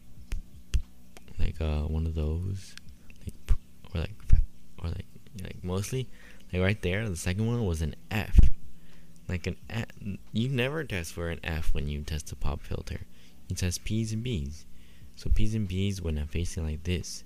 like 1.47 1.61
uh 1.61 1.83
one 1.83 2.05
of 2.05 2.13
those 2.13 2.75
like 3.25 3.57
or 3.93 4.01
like 4.01 4.11
or 4.83 4.89
like 4.89 5.05
like 5.41 5.63
mostly 5.63 6.09
like 6.51 6.61
right 6.61 6.81
there 6.81 7.07
the 7.07 7.15
second 7.15 7.47
one 7.47 7.65
was 7.65 7.81
an 7.81 7.95
F. 8.11 8.37
Like 9.29 9.47
an 9.47 9.55
F 9.69 9.85
you 10.31 10.49
never 10.49 10.83
test 10.83 11.13
for 11.13 11.29
an 11.29 11.39
F 11.43 11.73
when 11.73 11.87
you 11.87 12.01
test 12.01 12.31
a 12.31 12.35
pop 12.35 12.61
filter. 12.61 13.01
You 13.47 13.55
test 13.55 13.83
P's 13.83 14.13
and 14.13 14.23
B's. 14.23 14.65
So 15.15 15.29
P's 15.33 15.55
and 15.55 15.67
B's 15.67 16.01
when 16.01 16.17
I'm 16.17 16.27
facing 16.27 16.65
like 16.65 16.83
this 16.83 17.23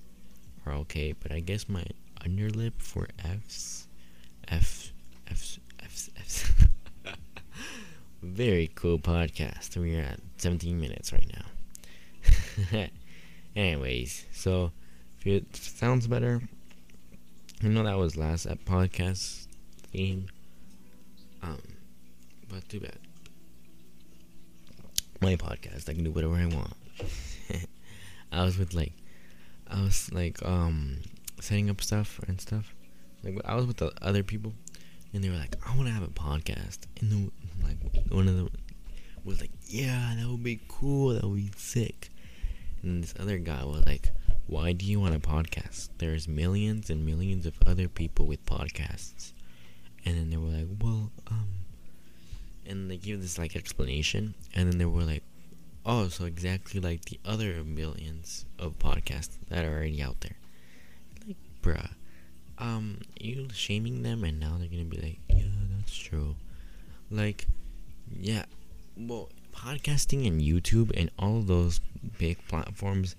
are 0.64 0.74
okay 0.74 1.12
but 1.12 1.32
I 1.32 1.40
guess 1.40 1.68
my 1.68 1.84
underlip 2.20 2.74
for 2.78 3.08
F's 3.18 3.88
F 4.48 4.92
F's 5.28 5.58
F's 5.80 6.10
F's. 6.16 6.52
Very 8.22 8.70
cool 8.76 9.00
podcast. 9.00 9.76
We're 9.76 10.00
at 10.00 10.20
17 10.38 10.80
minutes 10.80 11.12
right 11.12 11.26
now 11.34 12.88
Anyways, 13.54 14.24
so 14.32 14.72
if 15.20 15.26
it 15.26 15.56
sounds 15.56 16.06
better, 16.06 16.40
I 17.62 17.68
know 17.68 17.84
that 17.84 17.98
was 17.98 18.16
last 18.16 18.46
at 18.46 18.64
podcast 18.64 19.46
theme. 19.92 20.26
Um, 21.42 21.60
but 22.48 22.66
too 22.68 22.80
bad. 22.80 22.98
My 25.20 25.36
podcast, 25.36 25.88
I 25.88 25.94
can 25.94 26.04
do 26.04 26.10
whatever 26.10 26.34
I 26.34 26.46
want. 26.46 26.74
I 28.32 28.44
was 28.44 28.58
with 28.58 28.72
like, 28.72 28.94
I 29.68 29.82
was 29.82 30.10
like 30.12 30.42
um 30.44 30.98
setting 31.40 31.68
up 31.68 31.80
stuff 31.82 32.20
and 32.26 32.40
stuff. 32.40 32.74
Like 33.22 33.36
I 33.44 33.54
was 33.54 33.66
with 33.66 33.76
the 33.76 33.92
other 34.00 34.22
people, 34.22 34.54
and 35.12 35.22
they 35.22 35.28
were 35.28 35.36
like, 35.36 35.56
"I 35.68 35.76
want 35.76 35.88
to 35.88 35.94
have 35.94 36.02
a 36.02 36.08
podcast," 36.08 36.78
and 37.00 37.10
the 37.10 37.30
like 37.62 37.76
one 38.10 38.28
of 38.28 38.36
them 38.36 38.48
was 39.24 39.40
like, 39.40 39.52
"Yeah, 39.66 40.14
that 40.16 40.26
would 40.26 40.42
be 40.42 40.60
cool. 40.68 41.10
That 41.14 41.24
would 41.24 41.36
be 41.36 41.50
sick." 41.56 42.11
And 42.82 43.02
this 43.02 43.14
other 43.18 43.38
guy 43.38 43.64
was 43.64 43.86
like, 43.86 44.10
Why 44.46 44.72
do 44.72 44.84
you 44.84 45.00
want 45.00 45.14
a 45.14 45.20
podcast? 45.20 45.90
There's 45.98 46.26
millions 46.26 46.90
and 46.90 47.06
millions 47.06 47.46
of 47.46 47.54
other 47.66 47.88
people 47.88 48.26
with 48.26 48.44
podcasts. 48.44 49.32
And 50.04 50.16
then 50.16 50.30
they 50.30 50.36
were 50.36 50.48
like, 50.48 50.66
Well, 50.80 51.12
um 51.28 51.48
and 52.66 52.90
they 52.90 52.96
give 52.96 53.20
this 53.20 53.38
like 53.38 53.56
explanation 53.56 54.34
and 54.54 54.70
then 54.70 54.78
they 54.78 54.84
were 54.84 55.02
like, 55.02 55.22
Oh, 55.84 56.08
so 56.08 56.24
exactly 56.24 56.80
like 56.80 57.04
the 57.06 57.18
other 57.24 57.64
millions 57.64 58.46
of 58.58 58.78
podcasts 58.78 59.36
that 59.48 59.64
are 59.64 59.72
already 59.72 60.02
out 60.02 60.20
there. 60.20 60.36
Like, 61.26 61.36
bruh. 61.62 61.90
Um, 62.58 63.00
you 63.18 63.48
shaming 63.52 64.02
them 64.02 64.22
and 64.22 64.38
now 64.38 64.56
they're 64.58 64.68
gonna 64.68 64.84
be 64.84 65.00
like, 65.00 65.18
Yeah, 65.28 65.46
that's 65.76 65.96
true. 65.96 66.36
Like, 67.10 67.46
yeah. 68.16 68.44
Well, 68.96 69.30
podcasting 69.52 70.26
and 70.26 70.40
YouTube 70.40 70.92
and 70.96 71.10
all 71.18 71.42
those 71.42 71.80
big 72.18 72.38
platforms 72.48 73.16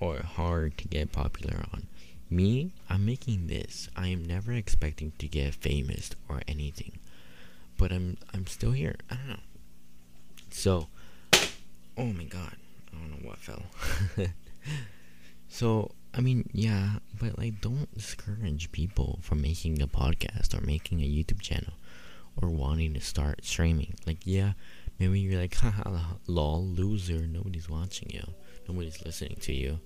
are 0.00 0.22
hard 0.22 0.76
to 0.78 0.88
get 0.88 1.12
popular 1.12 1.64
on. 1.72 1.86
Me, 2.28 2.72
I'm 2.88 3.04
making 3.04 3.48
this. 3.48 3.88
I 3.96 4.08
am 4.08 4.24
never 4.24 4.52
expecting 4.52 5.12
to 5.18 5.26
get 5.26 5.54
famous 5.54 6.10
or 6.28 6.42
anything. 6.46 6.98
But 7.76 7.92
I'm 7.92 8.18
I'm 8.32 8.46
still 8.46 8.72
here. 8.72 8.96
I 9.10 9.14
don't 9.16 9.28
know. 9.28 9.36
So, 10.50 10.88
oh 11.96 12.12
my 12.12 12.24
god. 12.24 12.56
I 12.92 12.96
don't 12.96 13.10
know 13.10 13.28
what 13.28 13.38
fell. 13.38 13.62
so, 15.48 15.92
I 16.12 16.20
mean, 16.20 16.48
yeah, 16.52 16.98
but 17.20 17.38
like 17.38 17.60
don't 17.60 17.92
discourage 17.94 18.72
people 18.72 19.18
from 19.22 19.40
making 19.42 19.80
a 19.80 19.86
podcast 19.86 20.54
or 20.56 20.64
making 20.64 21.00
a 21.00 21.08
YouTube 21.08 21.40
channel 21.40 21.74
or 22.40 22.48
wanting 22.48 22.94
to 22.94 23.00
start 23.00 23.44
streaming. 23.44 23.94
Like, 24.06 24.18
yeah, 24.24 24.52
maybe 25.00 25.18
you're 25.18 25.40
like, 25.40 25.54
haha, 25.54 26.00
lol, 26.26 26.64
loser, 26.64 27.26
nobody's 27.26 27.68
watching 27.68 28.10
you, 28.10 28.22
nobody's 28.68 29.04
listening 29.04 29.38
to 29.40 29.52
you. 29.52 29.80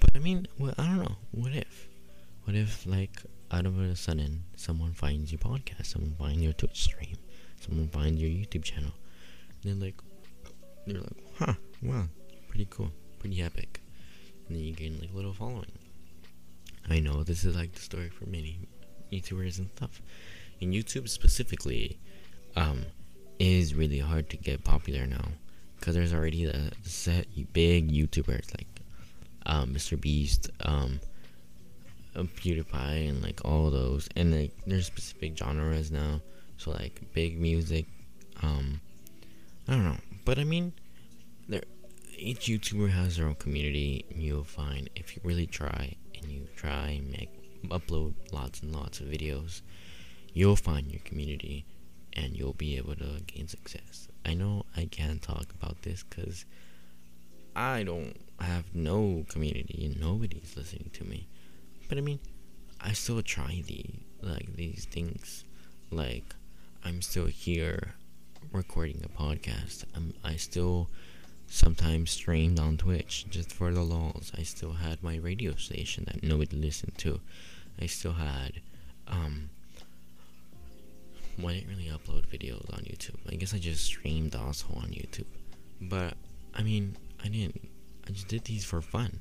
But 0.00 0.10
I 0.16 0.18
mean, 0.18 0.48
well, 0.58 0.74
I 0.78 0.86
don't 0.86 0.98
know. 0.98 1.16
What 1.30 1.52
if? 1.52 1.88
What 2.44 2.56
if, 2.56 2.86
like, 2.86 3.22
out 3.52 3.66
of 3.66 3.78
a 3.78 3.94
sudden, 3.94 4.44
someone 4.56 4.92
finds 4.92 5.30
your 5.30 5.40
podcast, 5.40 5.86
someone 5.86 6.16
finds 6.18 6.40
your 6.40 6.54
Twitch 6.54 6.82
stream, 6.82 7.16
someone 7.60 7.88
finds 7.88 8.20
your 8.20 8.30
YouTube 8.30 8.64
channel, 8.64 8.92
and 9.62 9.80
like, 9.80 10.00
they're 10.86 11.00
like, 11.00 11.22
huh, 11.38 11.54
wow, 11.82 12.06
pretty 12.48 12.66
cool, 12.70 12.90
pretty 13.18 13.42
epic, 13.42 13.82
and 14.48 14.56
then 14.56 14.64
you 14.64 14.72
gain 14.72 14.98
like 15.00 15.10
a 15.12 15.16
little 15.16 15.34
following. 15.34 15.70
I 16.88 16.98
know 16.98 17.22
this 17.22 17.44
is 17.44 17.54
like 17.54 17.72
the 17.74 17.80
story 17.80 18.08
for 18.08 18.24
many 18.24 18.58
YouTubers 19.12 19.58
and 19.58 19.68
stuff. 19.76 20.00
In 20.60 20.72
YouTube 20.72 21.08
specifically, 21.08 21.98
um, 22.56 22.84
is 23.40 23.74
really 23.74 23.98
hard 23.98 24.28
to 24.30 24.36
get 24.36 24.62
popular 24.62 25.06
now 25.06 25.24
because 25.78 25.94
there's 25.94 26.12
already 26.12 26.44
the 26.44 26.70
set 26.82 27.26
big 27.54 27.90
YouTubers 27.90 28.54
like 28.54 28.66
um, 29.46 29.74
Mr. 29.74 29.98
Beast, 29.98 30.50
um, 30.60 31.00
uh, 32.14 32.20
PewDiePie, 32.20 33.08
and 33.08 33.22
like 33.22 33.40
all 33.44 33.70
those, 33.70 34.08
and 34.14 34.38
like 34.38 34.52
there's 34.66 34.86
specific 34.86 35.36
genres 35.38 35.90
now. 35.90 36.20
So 36.58 36.72
like 36.72 37.00
big 37.14 37.40
music, 37.40 37.86
um, 38.42 38.82
I 39.66 39.72
don't 39.72 39.84
know, 39.84 39.96
but 40.26 40.38
I 40.38 40.44
mean, 40.44 40.74
there 41.48 41.62
each 42.18 42.40
YouTuber 42.40 42.90
has 42.90 43.16
their 43.16 43.26
own 43.26 43.36
community. 43.36 44.04
And 44.10 44.22
You'll 44.22 44.44
find 44.44 44.90
if 44.94 45.16
you 45.16 45.22
really 45.24 45.46
try 45.46 45.96
and 46.20 46.30
you 46.30 46.46
try 46.54 47.00
and 47.00 47.10
make 47.10 47.30
upload 47.68 48.12
lots 48.32 48.60
and 48.60 48.74
lots 48.74 49.00
of 49.00 49.06
videos, 49.06 49.62
you'll 50.34 50.56
find 50.56 50.92
your 50.92 51.00
community 51.04 51.64
and 52.14 52.36
you'll 52.36 52.52
be 52.54 52.76
able 52.76 52.96
to 52.96 53.20
gain 53.26 53.48
success. 53.48 54.08
I 54.24 54.34
know 54.34 54.64
I 54.76 54.86
can't 54.86 55.22
talk 55.22 55.46
about 55.52 55.82
this 55.82 56.02
because 56.02 56.44
I 57.54 57.82
don't 57.82 58.16
have 58.40 58.74
no 58.74 59.24
community 59.28 59.84
and 59.86 60.00
nobody's 60.00 60.54
listening 60.56 60.90
to 60.94 61.04
me. 61.04 61.28
But 61.88 61.98
I 61.98 62.00
mean, 62.00 62.20
I 62.80 62.92
still 62.92 63.22
try 63.22 63.62
the 63.66 63.84
like 64.22 64.54
these 64.56 64.86
things. 64.90 65.44
Like 65.90 66.34
I'm 66.84 67.02
still 67.02 67.26
here 67.26 67.94
recording 68.52 69.02
a 69.04 69.08
podcast. 69.08 69.84
I'm 69.94 70.14
I 70.24 70.36
still 70.36 70.88
sometimes 71.46 72.12
streamed 72.12 72.60
on 72.60 72.76
Twitch 72.76 73.26
just 73.28 73.52
for 73.52 73.72
the 73.72 73.82
lulz. 73.82 74.32
I 74.38 74.42
still 74.42 74.74
had 74.74 75.02
my 75.02 75.16
radio 75.16 75.54
station 75.56 76.04
that 76.06 76.22
nobody 76.22 76.56
listened 76.56 76.96
to. 76.98 77.20
I 77.80 77.86
still 77.86 78.12
had 78.14 78.60
um 79.08 79.50
well, 81.42 81.52
I 81.52 81.58
didn't 81.58 81.70
really 81.70 81.90
upload 81.90 82.26
videos 82.26 82.72
on 82.72 82.80
YouTube. 82.80 83.16
I 83.28 83.34
guess 83.36 83.54
I 83.54 83.58
just 83.58 83.84
streamed 83.84 84.34
also 84.34 84.66
on 84.74 84.88
YouTube. 84.90 85.26
But 85.80 86.14
I 86.54 86.62
mean, 86.62 86.96
I 87.22 87.28
didn't. 87.28 87.68
I 88.06 88.12
just 88.12 88.28
did 88.28 88.44
these 88.44 88.64
for 88.64 88.82
fun, 88.82 89.20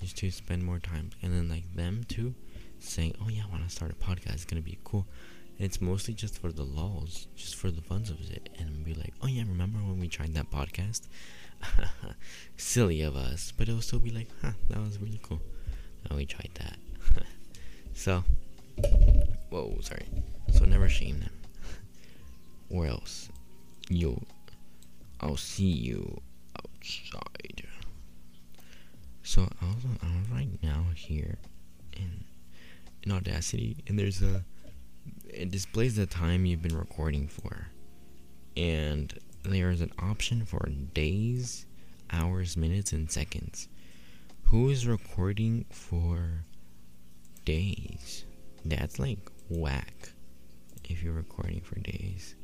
just 0.00 0.16
to 0.18 0.30
spend 0.30 0.64
more 0.64 0.78
time. 0.78 1.10
And 1.22 1.32
then 1.32 1.48
like 1.48 1.74
them 1.74 2.04
too, 2.08 2.34
saying, 2.78 3.14
"Oh 3.22 3.28
yeah, 3.28 3.42
I 3.46 3.50
want 3.50 3.64
to 3.64 3.70
start 3.70 3.92
a 3.92 3.94
podcast. 3.94 4.34
It's 4.34 4.44
gonna 4.44 4.62
be 4.62 4.78
cool." 4.84 5.06
And 5.58 5.66
it's 5.66 5.80
mostly 5.80 6.14
just 6.14 6.38
for 6.38 6.52
the 6.52 6.64
lulz, 6.64 7.26
just 7.36 7.56
for 7.56 7.70
the 7.70 7.82
funs 7.82 8.10
of 8.10 8.20
it, 8.30 8.48
and 8.58 8.84
be 8.84 8.94
like, 8.94 9.14
"Oh 9.22 9.26
yeah, 9.26 9.42
remember 9.42 9.78
when 9.78 9.98
we 9.98 10.08
tried 10.08 10.34
that 10.34 10.50
podcast?" 10.50 11.08
Silly 12.56 13.02
of 13.02 13.16
us, 13.16 13.52
but 13.56 13.68
it'll 13.68 13.82
still 13.82 13.98
be 13.98 14.10
like, 14.10 14.28
"Huh, 14.42 14.52
that 14.68 14.78
was 14.80 14.98
really 15.00 15.20
cool." 15.22 15.42
Now 16.08 16.16
we 16.16 16.26
tried 16.26 16.50
that. 16.54 16.78
so, 17.94 18.24
whoa, 19.50 19.78
sorry. 19.82 20.06
So 20.52 20.64
never 20.64 20.88
shame 20.88 21.20
them. 21.20 21.39
Or 22.70 22.86
else, 22.86 23.28
you, 23.88 24.20
I'll 25.20 25.36
see 25.36 25.64
you 25.64 26.20
outside. 26.56 27.66
So 29.22 29.42
I'm, 29.60 29.98
I 30.02 30.06
was 30.06 30.28
right 30.32 30.62
now 30.62 30.86
here 30.94 31.38
in 31.92 32.24
in 33.02 33.12
Audacity, 33.12 33.76
and 33.86 33.98
there's 33.98 34.22
a 34.22 34.44
it 35.28 35.50
displays 35.50 35.96
the 35.96 36.06
time 36.06 36.44
you've 36.44 36.62
been 36.62 36.76
recording 36.76 37.28
for, 37.28 37.68
and 38.56 39.12
there's 39.42 39.80
an 39.80 39.92
option 39.98 40.44
for 40.44 40.68
days, 40.94 41.66
hours, 42.10 42.56
minutes, 42.56 42.92
and 42.92 43.10
seconds. 43.10 43.68
Who 44.44 44.68
is 44.68 44.86
recording 44.86 45.64
for 45.70 46.44
days? 47.44 48.24
That's 48.64 48.98
like 48.98 49.30
whack. 49.48 50.10
If 50.84 51.02
you're 51.02 51.12
recording 51.12 51.60
for 51.60 51.78
days, 51.78 52.34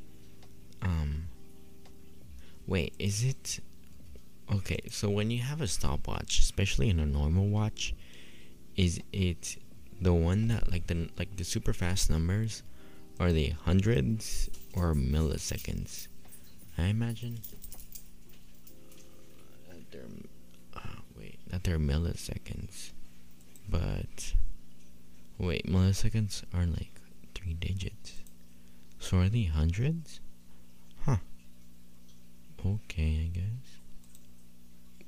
um, 0.82 1.28
wait, 2.66 2.94
is 2.98 3.24
it 3.24 3.60
Okay, 4.52 4.78
so 4.90 5.10
when 5.10 5.30
you 5.32 5.42
have 5.42 5.60
a 5.60 5.66
stopwatch, 5.66 6.38
especially 6.38 6.88
in 6.88 7.00
a 7.00 7.06
normal 7.06 7.48
watch, 7.48 7.94
is 8.76 9.00
it 9.12 9.56
the 10.00 10.14
one 10.14 10.46
that 10.48 10.70
like 10.70 10.86
the 10.86 11.08
like 11.18 11.36
the 11.36 11.44
super 11.44 11.72
fast 11.72 12.10
numbers 12.10 12.62
are 13.18 13.32
they 13.32 13.56
hundreds 13.64 14.48
or 14.72 14.94
milliseconds? 14.94 16.06
I 16.78 16.84
imagine 16.84 17.40
that 19.68 19.90
they're 19.90 20.06
uh, 20.74 21.00
wait 21.18 21.40
that 21.48 21.64
they're 21.64 21.78
milliseconds, 21.78 22.92
but 23.68 24.34
wait 25.38 25.66
milliseconds 25.66 26.44
are 26.54 26.66
like 26.66 27.00
three 27.34 27.54
digits. 27.54 28.20
So 29.00 29.18
are 29.18 29.28
they 29.28 29.44
hundreds? 29.44 30.20
Okay, 32.74 33.31
I 33.31 33.37
guess. 33.38 33.68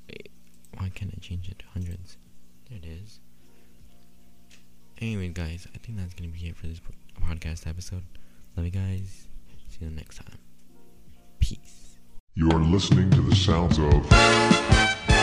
Wait, 0.07 0.29
Why 0.77 0.89
can't 0.89 1.13
I 1.15 1.19
change 1.19 1.49
it 1.49 1.59
to 1.59 1.65
hundreds? 1.73 2.17
There 2.69 2.79
it 2.81 2.85
is. 2.85 3.19
Anyway, 5.01 5.29
guys, 5.29 5.67
I 5.73 5.77
think 5.77 5.97
that's 5.97 6.13
gonna 6.13 6.29
be 6.29 6.47
it 6.47 6.55
for 6.55 6.67
this 6.67 6.79
podcast 7.21 7.67
episode. 7.67 8.03
Love 8.55 8.65
you 8.65 8.71
guys. 8.71 9.27
See 9.69 9.85
you 9.85 9.91
next 9.91 10.17
time. 10.17 10.37
Peace. 11.39 11.97
You 12.35 12.49
are 12.51 12.59
listening 12.59 13.09
to 13.11 13.21
the 13.21 13.35
sounds 13.35 13.77
of. 13.79 15.18